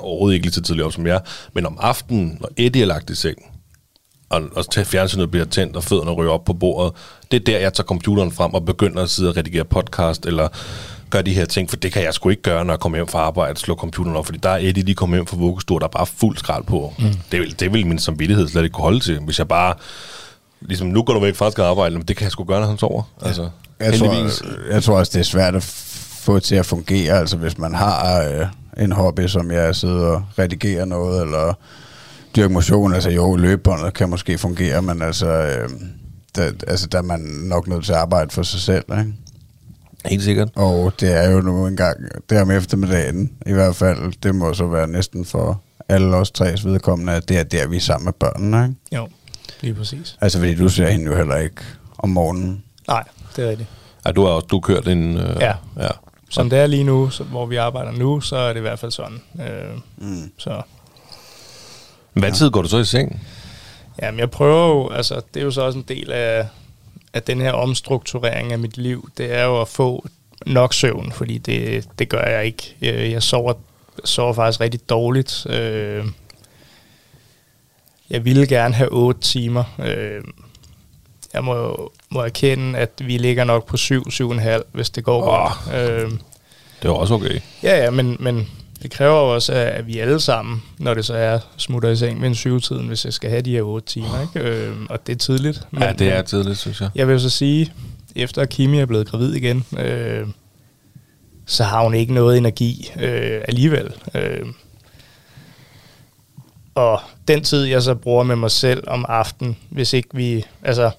[0.00, 1.20] overhovedet ikke lige så tidligt op som jeg,
[1.52, 3.38] men om aftenen, når Eddie er lagt i seng,
[4.28, 6.92] og, og fjernsynet bliver tændt, og fødderne ryger op på bordet,
[7.30, 10.48] det er der, jeg tager computeren frem og begynder at sidde og redigere podcast, eller
[11.10, 13.08] gøre de her ting, for det kan jeg sgu ikke gøre, når jeg kommer hjem
[13.08, 15.80] fra arbejde og slår computeren op, fordi der er Eddie lige kommet hjem fra vuggestue,
[15.80, 16.92] der er bare fuld skrald på.
[16.98, 17.04] Mm.
[17.32, 19.74] Det, vil, det vil min samvittighed slet ikke kunne holde til, hvis jeg bare,
[20.60, 22.66] ligesom nu går du væk fra at arbejde, men det kan jeg sgu gøre, når
[22.68, 23.02] han sover.
[23.22, 23.48] Altså,
[23.80, 24.38] Jeg heldigvis.
[24.38, 25.62] tror, jeg tror også, det er svært at
[26.20, 28.46] få til at fungere, altså hvis man har øh,
[28.84, 31.54] en hobby, som jeg sidder og redigerer noget, eller
[32.36, 35.70] dyrker motion, altså jo, løbebåndet kan måske fungere, men altså, øh,
[36.36, 39.12] der, altså der er man nok nødt til at arbejde for sig selv, ikke?
[40.06, 40.48] Helt sikkert.
[40.56, 41.96] Og det er jo nu engang,
[42.30, 46.30] det er om eftermiddagen, i hvert fald, det må så være næsten for alle os
[46.30, 48.96] tres vedkommende, at det er der, vi er sammen med børnene, ikke?
[48.96, 49.08] Jo,
[49.60, 50.16] lige præcis.
[50.20, 51.62] Altså fordi du ser hende jo heller ikke
[51.98, 52.62] om morgenen.
[52.88, 53.04] Nej,
[53.36, 53.68] det er rigtigt.
[54.06, 55.16] Ja, du har også du kørt en...
[55.18, 55.52] Øh, Ja.
[55.80, 55.88] ja.
[56.30, 58.78] Som det er lige nu, så, hvor vi arbejder nu, så er det i hvert
[58.78, 59.20] fald sådan.
[59.40, 60.30] Øh, Mm.
[60.38, 60.62] så
[62.12, 63.20] Hvad tid går du så i seng?
[64.02, 66.46] Jamen, jeg prøver jo, altså, det er jo så også en del af,
[67.14, 70.06] af den her omstrukturering af mit liv, det er jo at få
[70.46, 72.76] nok søvn, fordi det, det gør jeg ikke.
[72.80, 73.52] Jeg, jeg sover
[74.04, 75.46] sover faktisk rigtig dårligt.
[75.50, 76.04] Øh,
[78.10, 79.64] jeg ville gerne have 8 timer.
[79.84, 80.24] Øh,
[81.34, 85.74] jeg må, må erkende, at vi ligger nok på 7, 7,5, hvis det går godt.
[85.90, 86.10] Øh,
[86.82, 87.40] Det var også okay.
[87.62, 88.48] ja, ja, men, men
[88.82, 92.20] det kræver jo også, at vi alle sammen, når det så er, smutter i seng
[92.20, 94.20] ved en syvtiden, hvis jeg skal have de her 8 timer.
[94.36, 94.50] Ikke?
[94.50, 95.66] Øh, og det er tidligt.
[95.70, 96.90] Men, Ja, det er tidligt, synes jeg.
[96.94, 97.72] jeg vil så sige,
[98.16, 100.26] efter Kimi er blevet gravid igen, øh,
[101.46, 103.94] så har hun ikke noget energi øh, alligevel.
[104.14, 104.46] Øh,
[106.74, 110.90] og den tid, jeg så bruger med mig selv om aftenen, hvis ikke vi, altså,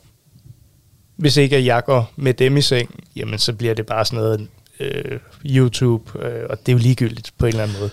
[1.16, 4.48] hvis ikke jeg går med dem i seng, jamen så bliver det bare sådan noget
[4.82, 7.90] øh, YouTube, øh, og det er jo ligegyldigt på en eller anden måde.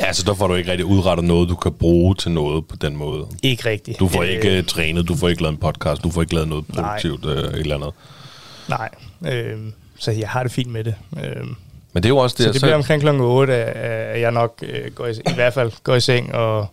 [0.00, 2.76] Ja, så der får du ikke rigtig udrettet noget, du kan bruge til noget på
[2.76, 3.26] den måde.
[3.42, 3.98] Ikke rigtigt.
[3.98, 6.34] Du får Øh, ikke øh, trænet, du får ikke lavet en podcast, du får ikke
[6.34, 7.90] lavet noget produktivt øh, et eller andet.
[8.68, 8.88] Nej,
[9.32, 9.58] øh,
[9.98, 10.94] så jeg har det fint med det.
[11.16, 11.46] Øh,
[11.92, 14.32] Men det er jo også det, Så det bliver omkring klokken 8, at at jeg
[14.32, 16.66] nok øh, går i, i hvert fald går i seng, og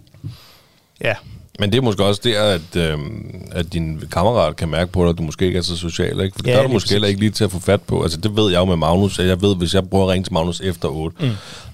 [1.01, 1.14] ja,
[1.60, 2.97] Men det er måske også der, at, øh,
[3.51, 6.36] at din kammerat kan mærke på dig, at du måske ikke er så social, ikke?
[6.38, 6.91] For Ja, der er du måske præcis.
[6.91, 8.03] heller ikke lige til at få fat på.
[8.03, 10.34] Altså, det ved jeg jo med Magnus, jeg ved, hvis jeg prøver at ringe til
[10.34, 11.30] Magnus efter 8, mm.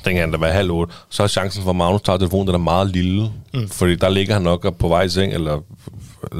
[0.06, 2.48] den kan han da være halv 8, så er chancen for, at Magnus tager telefonen,
[2.48, 3.30] den er meget lille.
[3.54, 3.70] Mm.
[3.70, 5.60] Fordi der ligger han nok på vej i seng, eller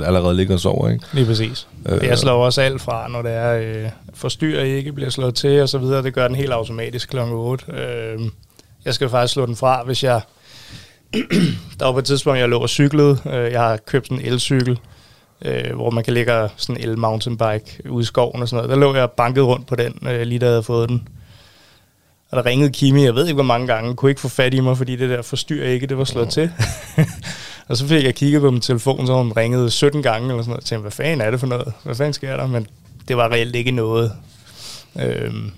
[0.06, 1.06] allerede ligger og sover, ikke?
[1.14, 1.68] lige præcis.
[1.86, 5.62] Øh, jeg slår også alt fra, når det er øh, forstyrrer ikke, bliver slået til
[5.62, 6.04] og så videre.
[6.04, 7.66] Det gør den helt automatisk klokken 8.
[7.72, 8.20] Øh,
[8.86, 10.22] jeg skal faktisk slå den fra, hvis jeg...
[11.80, 13.18] der var på et tidspunkt, jeg lå og cyklede.
[13.26, 14.80] Øh, jeg har købt en elcykel,
[15.46, 18.70] øh, hvor man kan lægge sådan en el-mountainbike ude i skoven og sådan noget.
[18.70, 21.08] Der lå jeg og bankede rundt på den, øh, lige da jeg havde fået den.
[22.32, 24.60] Og der ringede Kimi, jeg ved ikke hvor mange gange, kunne ikke få fat i
[24.60, 26.52] mig, fordi det der forstyrrer ikke, det var slået til.
[27.68, 30.50] og så fik jeg kigget på min telefon, så hun ringede 17 gange eller sådan
[30.50, 30.62] noget.
[30.62, 31.74] Jeg tænkte, hvad fanden er det for noget?
[31.84, 32.48] Hvad fanden sker der?
[32.48, 32.68] Men
[33.08, 34.12] det var reelt ikke noget.
[35.00, 35.52] Øhm,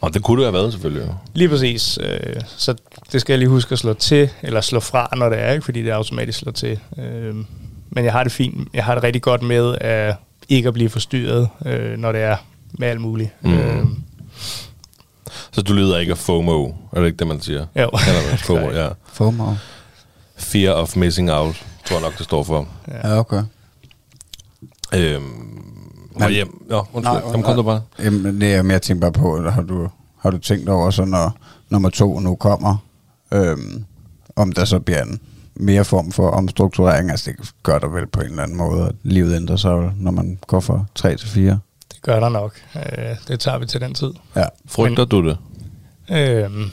[0.00, 1.14] Og det kunne det have været, selvfølgelig.
[1.34, 1.98] lige præcis.
[2.02, 2.74] Øh, så
[3.12, 5.64] det skal jeg lige huske at slå til, eller slå fra, når det er, ikke?
[5.64, 6.78] fordi det er automatisk slår til.
[6.98, 7.46] Øhm,
[7.90, 8.68] men jeg har det fint.
[8.74, 10.16] Jeg har det rigtig godt med at
[10.48, 12.36] ikke at blive forstyrret, øh, når det er
[12.72, 13.30] med alt muligt.
[13.40, 13.54] Mm.
[13.58, 14.02] Øhm,
[15.52, 17.58] Så du lider ikke af FOMO, er det ikke det, man siger?
[17.76, 17.90] jo.
[18.06, 18.38] Eller hvad?
[18.46, 18.88] FOMO, ja.
[19.12, 19.54] FOMO.
[20.36, 22.68] Fear of missing out, tror jeg nok, det står for.
[22.88, 23.42] Ja, okay.
[24.94, 25.45] Øhm,
[26.18, 26.66] Men- og hjem.
[26.70, 27.02] Ja, undskyld.
[27.02, 27.54] Nej, Kom, kom nej.
[27.54, 27.82] du bare.
[27.98, 29.88] Jamen, det, jamen, jeg tænker bare på, har du,
[30.18, 31.36] har du tænkt over, så når
[31.70, 32.76] nummer to nu kommer,
[33.32, 33.84] øhm,
[34.36, 35.20] om der så bliver en
[35.54, 38.94] mere form for omstrukturering, altså det gør der vel på en eller anden måde, at
[39.02, 41.58] livet ændrer sig, når man går fra 3 til 4.
[41.92, 42.52] Det gør der nok.
[42.76, 42.82] Øh,
[43.28, 44.10] det tager vi til den tid.
[44.36, 44.44] Ja.
[44.66, 45.38] Frygter du det?
[46.10, 46.64] Øhm,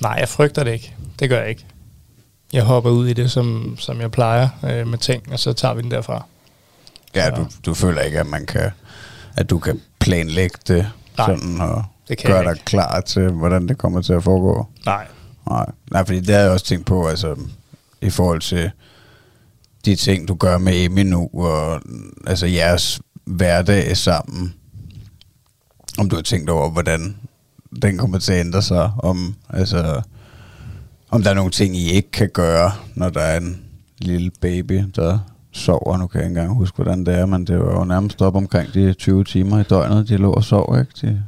[0.00, 0.94] nej, jeg frygter det ikke.
[1.18, 1.66] Det gør jeg ikke.
[2.52, 5.74] Jeg hopper ud i det, som, som jeg plejer øh, med ting, og så tager
[5.74, 6.24] vi den derfra.
[7.14, 8.70] Ja, du, du føler ikke, at man kan,
[9.36, 12.64] at du kan planlægge det Nej, sådan og det kan gøre dig ikke.
[12.64, 14.66] klar til, hvordan det kommer til at foregå.
[14.86, 15.06] Nej.
[15.50, 17.36] Nej, nej fordi det har jeg også tænkt på, altså
[18.00, 18.70] i forhold til
[19.84, 21.80] de ting, du gør med Emmy nu, og
[22.26, 24.54] altså jeres hverdag sammen.
[25.98, 27.16] Om du har tænkt over, hvordan
[27.82, 30.02] den kommer til at ændre sig, om, altså,
[31.10, 33.62] om der er nogle ting, I ikke kan gøre, når der er en
[33.98, 35.18] lille baby, der
[35.52, 35.96] sover.
[35.96, 38.36] Nu kan jeg ikke engang huske, hvordan det er, men det var jo nærmest op
[38.36, 40.92] omkring de 20 timer i døgnet, de lå og sov, ikke?
[41.02, 41.22] De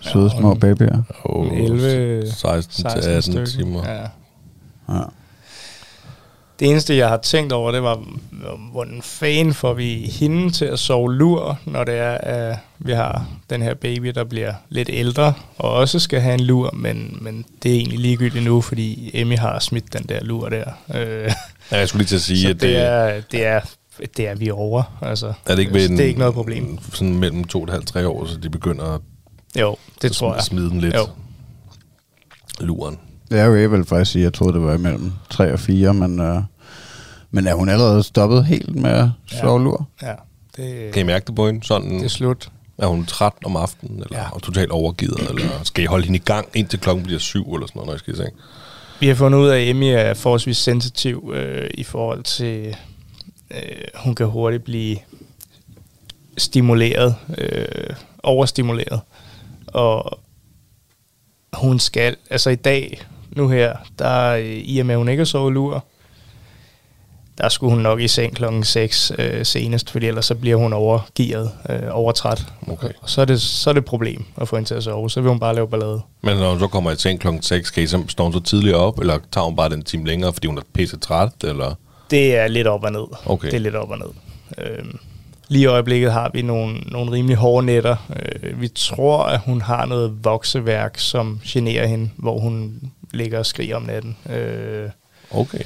[0.00, 1.02] søde Ja, små og- babyer.
[1.24, 3.46] Oh, 11, 16, 16 til 18 stykker.
[3.64, 3.80] timer.
[3.90, 4.06] Ja.
[4.94, 5.02] Ja.
[6.60, 8.04] Det eneste, jeg har tænkt over, det var,
[8.72, 13.26] hvordan fanden får vi hende til at sove lur, når det er, at vi har
[13.50, 17.44] den her baby, der bliver lidt ældre, og også skal have en lur, men, men
[17.62, 20.64] det er egentlig ligegyldigt nu, fordi Emmy har smidt den der lur der.
[20.94, 21.32] Øh,
[21.70, 23.60] Ja, jeg skulle lige til at sige, at det er, det er,
[24.16, 24.98] det er vi over.
[25.02, 26.78] Altså, er det ikke ved det en, er ikke noget problem.
[26.92, 29.00] Sådan mellem 2,5-3 år, så de begynder at
[29.60, 30.42] Jo, det tror jeg.
[30.42, 30.94] smide den lidt.
[30.94, 31.06] Jo.
[32.60, 32.98] Luren.
[33.34, 35.94] Det er jo jeg vil faktisk sige, jeg troede, det var imellem 3 og 4,
[35.94, 36.42] men, øh,
[37.30, 39.38] men er hun allerede stoppet helt med at Ja.
[39.40, 39.88] sove lur?
[40.02, 40.12] Ja,
[40.56, 41.66] det, Kan I mærke det på hende?
[41.66, 42.48] Sådan, det er slut.
[42.78, 44.22] er hun træt om aftenen, eller Ja.
[44.22, 44.38] ja.
[44.42, 47.78] totalt overgivet, eller skal I holde hende i gang, indtil klokken bliver syv, eller sådan
[47.78, 48.34] noget, når I skal i seng?
[49.00, 52.76] Vi har fundet ud af, at Emmy er forholdsvis sensitiv øh, i forhold til,
[53.50, 53.58] øh,
[53.94, 54.96] hun kan hurtigt blive
[56.38, 59.00] stimuleret, øh, overstimuleret.
[59.66, 60.18] Og
[61.52, 63.02] hun skal, altså i dag,
[63.36, 65.84] nu her, der øh, i og med, at hun ikke har sovet lur,
[67.38, 70.72] der skulle hun nok i seng klokken 6 øh, senest, fordi ellers så bliver hun
[70.72, 72.46] overgearet, øh, overtræt.
[72.68, 72.90] Okay.
[73.00, 75.10] Og så er, det, så er det et problem at få hende til at sove,
[75.10, 76.00] så vil hun bare lave ballade.
[76.22, 78.40] Men når hun så kommer i seng klokken 6, skal I så, står hun så
[78.40, 81.74] tidligere op, eller tager hun bare den time længere, fordi hun er pisse træt, eller?
[82.10, 83.04] Det er lidt op og ned.
[83.26, 83.46] Okay.
[83.50, 84.08] Det er lidt op og ned.
[84.58, 84.98] Øhm,
[85.48, 87.96] lige i øjeblikket har vi nogle, nogle rimelig hårde nætter.
[88.42, 92.80] Øh, vi tror, at hun har noget vokseværk, som generer hende, hvor hun
[93.14, 94.16] ligger og skriger om natten.
[94.30, 94.90] Øh,
[95.30, 95.64] Okay.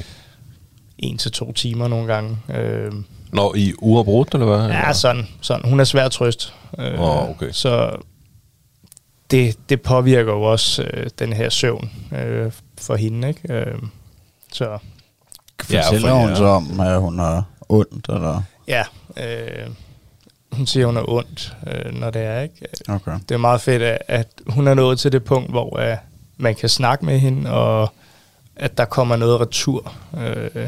[0.99, 2.39] en til to timer nogle gange.
[2.49, 2.93] Øh,
[3.33, 4.69] Når i uafbrudt, eller hvad?
[4.69, 5.71] ja, sådan, sådan.
[5.71, 6.53] Hun er svær at trøste.
[6.79, 7.51] Øh, Åh, okay.
[7.53, 7.97] Så
[9.31, 13.29] det, det påvirker jo også øh, den her søvn øh, for hende.
[13.29, 13.53] Ikke?
[13.55, 13.79] Øh,
[14.53, 14.79] så
[15.73, 16.35] Ja, Fortæller for- hun ja.
[16.35, 18.43] så om, at hun har ondt, eller?
[18.69, 18.83] ja,
[19.17, 19.67] øh,
[20.53, 22.41] hun siger, hun er ondt, øh, når det er.
[22.41, 22.67] ikke.
[22.89, 23.13] Okay.
[23.29, 25.97] Det er meget fedt, at, at hun er nået til det punkt, hvor uh,
[26.39, 27.93] man kan snakke med hende, og
[28.57, 30.67] at der kommer noget retur, øh,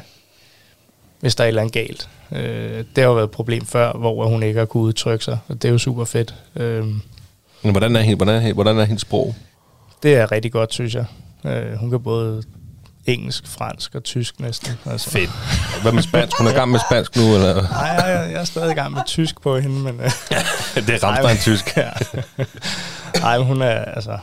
[1.21, 2.09] hvis der er et eller andet galt.
[2.33, 5.39] Øh, det har jo været et problem før, hvor hun ikke har kunnet udtrykke sig,
[5.49, 6.35] og det er jo super fedt.
[6.57, 6.85] Øh,
[7.63, 9.35] Men hvordan er, hende, hvordan, er, hvordan er hendes sprog?
[10.03, 11.05] det er rigtig godt, synes jeg.
[11.45, 12.43] Øh, hun kan både
[13.07, 14.73] engelsk, fransk og tysk næsten.
[14.87, 15.11] Altså.
[15.11, 15.31] Fedt.
[15.83, 16.39] Hvad med spansk?
[16.39, 17.63] Hun er i gang med spansk nu, eller?
[17.63, 20.01] Nej, jeg, jeg, er stadig i gang med tysk på hende, men...
[20.01, 20.11] Øh,
[20.87, 21.77] det er Ramstein tysk.
[21.77, 21.91] ja.
[23.23, 24.19] Ej, men hun er altså...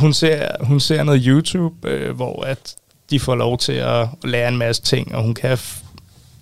[0.00, 2.74] Hun ser, hun ser noget YouTube, øh, hvor at
[3.10, 5.84] de får lov til at lære en masse ting, og hun kan f-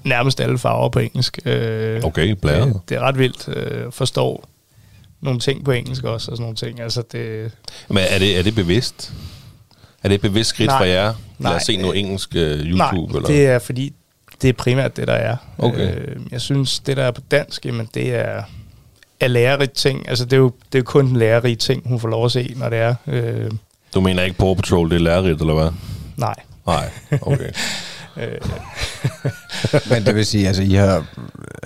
[0.05, 1.39] nærmest alle farver på engelsk.
[1.45, 2.67] Øh, Okay, blæret.
[2.75, 3.49] det, det er ret vildt.
[3.49, 4.45] Øh, forstår
[5.21, 6.81] nogle ting på engelsk også, og sådan nogle ting.
[6.81, 7.53] Altså, det,
[7.89, 9.13] Men er det, er det bevidst?
[10.03, 10.79] Er det et bevidst skridt Nej.
[10.79, 11.05] for jer?
[11.05, 11.55] Lad Nej.
[11.57, 12.77] os se noget engelsk uh, YouTube?
[12.77, 13.27] nej, eller?
[13.27, 13.93] det er fordi,
[14.43, 15.37] det er primært det, der er.
[15.59, 15.95] Okay.
[15.97, 18.43] Øh, jeg synes, det, der er på dansk, jamen, det er,
[19.21, 20.09] er lærerigt ting.
[20.09, 22.55] Altså, det er jo det er kun en lærerig ting, hun får lov at se,
[22.57, 22.95] når det er.
[23.07, 23.51] Øh,
[23.95, 25.71] Du mener ikke Paw Patrol, det er lærerigt, eller hvad?
[26.17, 26.35] nej.
[26.67, 26.91] Nej,
[27.23, 27.51] okay.
[28.21, 28.39] Øh,
[29.91, 31.05] Men det vil sige, altså I har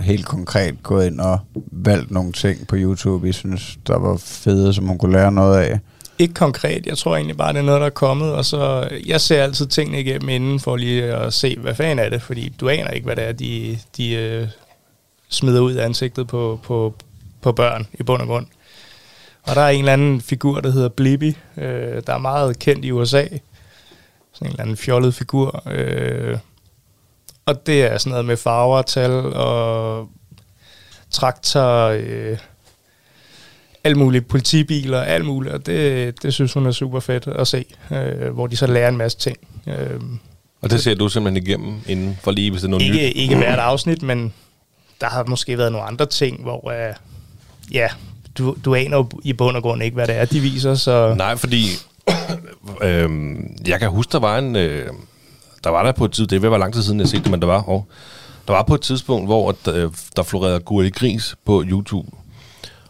[0.01, 1.38] helt konkret gået ind og
[1.72, 5.59] valgt nogle ting på YouTube, I synes, der var fede, som hun kunne lære noget
[5.59, 5.78] af.
[6.18, 6.86] Ikke konkret.
[6.86, 8.32] Jeg tror egentlig bare, det er noget, der er kommet.
[8.32, 12.09] Og så, jeg ser altid tingene igennem inden for lige at se, hvad fanden er
[12.11, 12.22] det.
[12.22, 14.48] Fordi du aner ikke, hvad det er, de, de øh,
[15.28, 16.94] smider ud af ansigtet på, på,
[17.43, 18.47] på børn i bund og grund.
[19.43, 22.84] Og der er en eller anden figur, der hedder Blippi, øh, der er meget kendt
[22.84, 23.24] i USA.
[24.32, 25.62] Sådan en eller anden fjollet figur.
[25.70, 26.38] Øh,
[27.47, 30.09] og det er sådan noget med farver, tal og
[31.11, 32.38] traktor, øh,
[33.84, 37.64] alt muligt, politibiler, alt muligt, og det, det synes hun er super fedt at se,
[37.91, 39.36] øh, hvor de så lærer en masse ting.
[39.66, 40.01] Øh,
[40.62, 43.12] Og det ser du simpelthen igennem inden for lige, hvis det er noget ikke, nyt?
[43.16, 44.32] ikke hvert afsnit, men
[45.01, 46.95] der har måske været nogle andre ting, hvor øh,
[47.73, 47.89] ja,
[48.39, 51.14] du, du aner jo i bund og grund ikke, hvad det er, de viser, så
[51.14, 51.66] Nej, fordi
[52.83, 54.57] øhm, jeg kan huske, der var en...
[54.57, 54.89] Øh,
[55.64, 57.09] der var der på et tidspunkt, det er ved at være lang tid siden, jeg
[57.09, 57.85] set det, men der var, og,
[58.49, 62.09] der var på et tidspunkt, hvor at, øh, der florerede Gurli Gris på YouTube,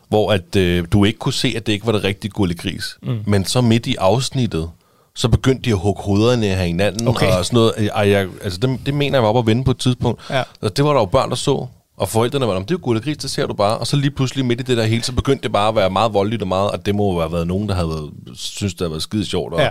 [0.09, 2.99] hvor at øh, du ikke kunne se, at det ikke var det rigtige Gurli Gris.
[3.03, 3.19] Mm.
[3.27, 4.71] Men så midt i afsnittet,
[5.15, 7.33] så begyndte de at hugge hovederne af hinanden Okay.
[7.33, 7.91] og sådan noget.
[7.95, 10.21] Ej, jeg, altså det, det mener jeg var oppe at vende på et tidspunkt.
[10.31, 10.43] Ja.
[10.61, 11.67] Og det var der jo børn, der så.
[12.01, 13.79] Og forældrene var, "Nå, men det er jo Gurli Gris, det ser du bare.
[13.79, 15.91] Og så lige pludselig midt i det der hele, så begyndte det bare at være
[15.91, 18.75] meget voldeligt og meget, at det må jo have været nogen, der havde været, synes,
[18.75, 19.55] det havde været skide sjovt.
[19.55, 19.71] Og Ja.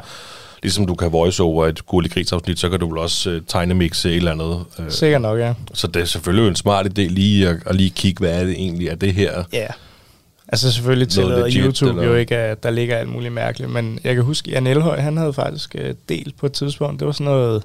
[0.63, 3.37] Ligesom du kan voice over et Gurli Gris afsnit, så kan du vel også uh,
[3.47, 4.65] tegnemixe et eller andet.
[4.79, 5.53] Uh, sikkert nok, ja.
[5.73, 8.51] så det er selvfølgelig en smart idé lige at, at lige kigge, hvad er det
[8.51, 9.43] egentlig er det her.
[9.53, 9.67] Ja.
[10.47, 12.03] Altså selvfølgelig tillader legit, YouTube eller?
[12.03, 15.17] jo ikke, at der ligger alt muligt mærkeligt, men jeg kan huske, Jan Elhøj, han
[15.17, 17.63] havde faktisk øh, delt på et tidspunkt, det var sådan noget,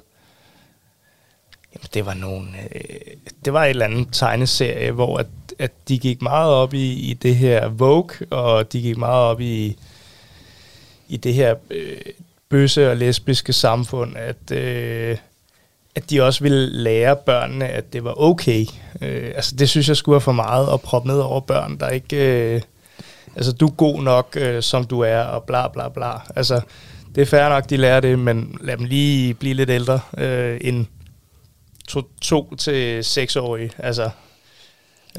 [1.75, 3.15] jamen det var nogle, øh,
[3.45, 5.27] det var et eller andet tegneserie, hvor at,
[5.59, 9.41] at de gik meget op i, i det her Vogue, og de gik meget op
[9.41, 9.77] i,
[11.07, 11.97] i det her øh,
[12.49, 15.17] bøsse og lesbiske samfund, at, øh,
[15.95, 18.65] at de også ville lære børnene, at det var okay.
[19.01, 21.89] Øh, altså det synes jeg skulle være for meget at proppe ned over børn, der
[21.89, 22.15] ikke...
[22.55, 22.61] Øh,
[23.35, 26.11] altså du er god nok, øh, som du er, og bla bla bla.
[26.35, 26.61] Altså
[27.15, 30.57] det er fair nok, de lærer det, men lad dem lige blive lidt ældre øh,
[30.61, 30.85] end
[31.87, 33.71] to, to til seksårige.
[33.79, 34.03] Altså,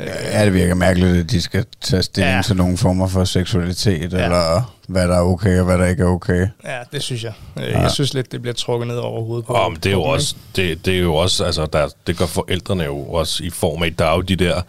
[0.01, 2.37] øh, Ja, det virker mærkeligt, at de skal tage stilling Ja.
[2.37, 2.43] ja.
[2.43, 4.19] til nogle former for seksualitet, Ja.
[4.19, 4.25] ja.
[4.25, 6.47] eller hvad der er okay og hvad der ikke er okay.
[6.65, 7.33] ja, det synes jeg.
[7.57, 7.81] Øh, Ja.
[7.81, 10.03] Jeg synes lidt, det bliver trukket ned over hovedet på Og men det er jo
[10.03, 13.83] også, det, det er jo også, altså der, det gør forældrene jo også i form
[13.83, 14.63] af, der er jo de der,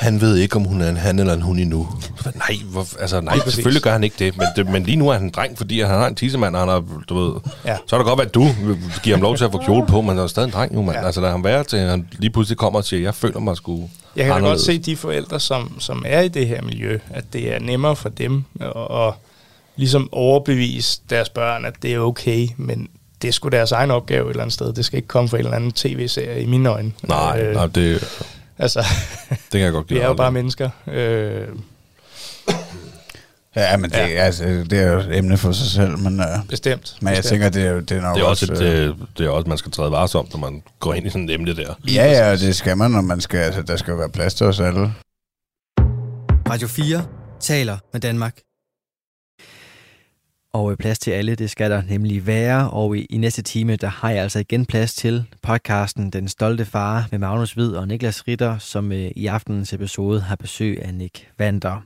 [0.00, 1.88] han ved ikke, om hun er en han eller en hun endnu.
[2.34, 3.54] Nej, hvor, altså, nej præcis.
[3.54, 5.80] selvfølgelig gør han ikke det men, det, men lige nu er han en dreng, fordi
[5.80, 7.76] han har en tissemand, og han har, du ved, Ja.
[7.86, 8.46] så er det godt være, at du
[9.02, 10.82] giver ham lov til at få kjole på, men han er stadig en dreng jo,
[10.82, 10.98] mand.
[10.98, 11.06] Ja.
[11.06, 13.56] Altså lad ham være til, at han lige pludselig kommer og siger, jeg føler mig
[13.56, 13.76] sgu
[14.16, 16.98] Jeg kan da godt anderledes." se de forældre, som, som er i det her miljø,
[17.10, 18.66] at det er nemmere for dem at,
[19.06, 19.12] at
[19.76, 22.88] ligesom overbevise deres børn, at det er okay, men
[23.22, 24.72] det er sgu deres egen opgave et eller andet sted.
[24.72, 26.92] Det skal ikke komme fra en eller anden tv-serie i mine øjne.
[27.02, 28.04] Nej, øh, nej det,
[28.60, 28.84] Altså,
[29.30, 30.70] det kan jeg godt vi er jo bare mennesker.
[30.86, 31.48] Øh,
[33.56, 34.06] Ja, men det, Ja.
[34.06, 36.96] Altså, det er jo et emne for sig selv, men, uh, bestemt.
[37.00, 37.30] men jeg bestemt.
[37.30, 39.48] tænker, det er, det er nok Det er også, et, øh, øh, det er også,
[39.48, 41.74] man skal træde varsomt, når man går ind i sådan et emne der.
[41.88, 44.34] Ja, ja, og det skal man, når man skal, altså, der skal jo være plads
[44.34, 44.94] til os alle.
[46.50, 47.04] Radio 4
[47.40, 48.34] taler med Danmark.
[50.52, 52.70] Og øh, plads til alle, det skal der nemlig være.
[52.70, 56.64] Og i, i næste time, der har jeg altså igen plads til podcasten Den Stolte
[56.64, 60.94] Far med Magnus Hvid og Niklas Ritter, som øh, i aftenens episode har besøg af
[60.94, 61.82] Nick Vander.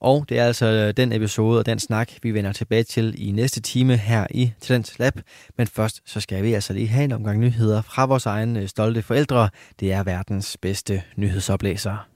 [0.00, 3.30] Og det er altså øh, den episode og den snak, vi vender tilbage til i
[3.30, 5.20] næste time her i Talent Lab.
[5.58, 8.68] Men først så skal vi altså lige have en omgang nyheder fra vores egne øh,
[8.68, 9.48] stolte forældre.
[9.80, 12.11] Det er verdens bedste nyhedsoplæser.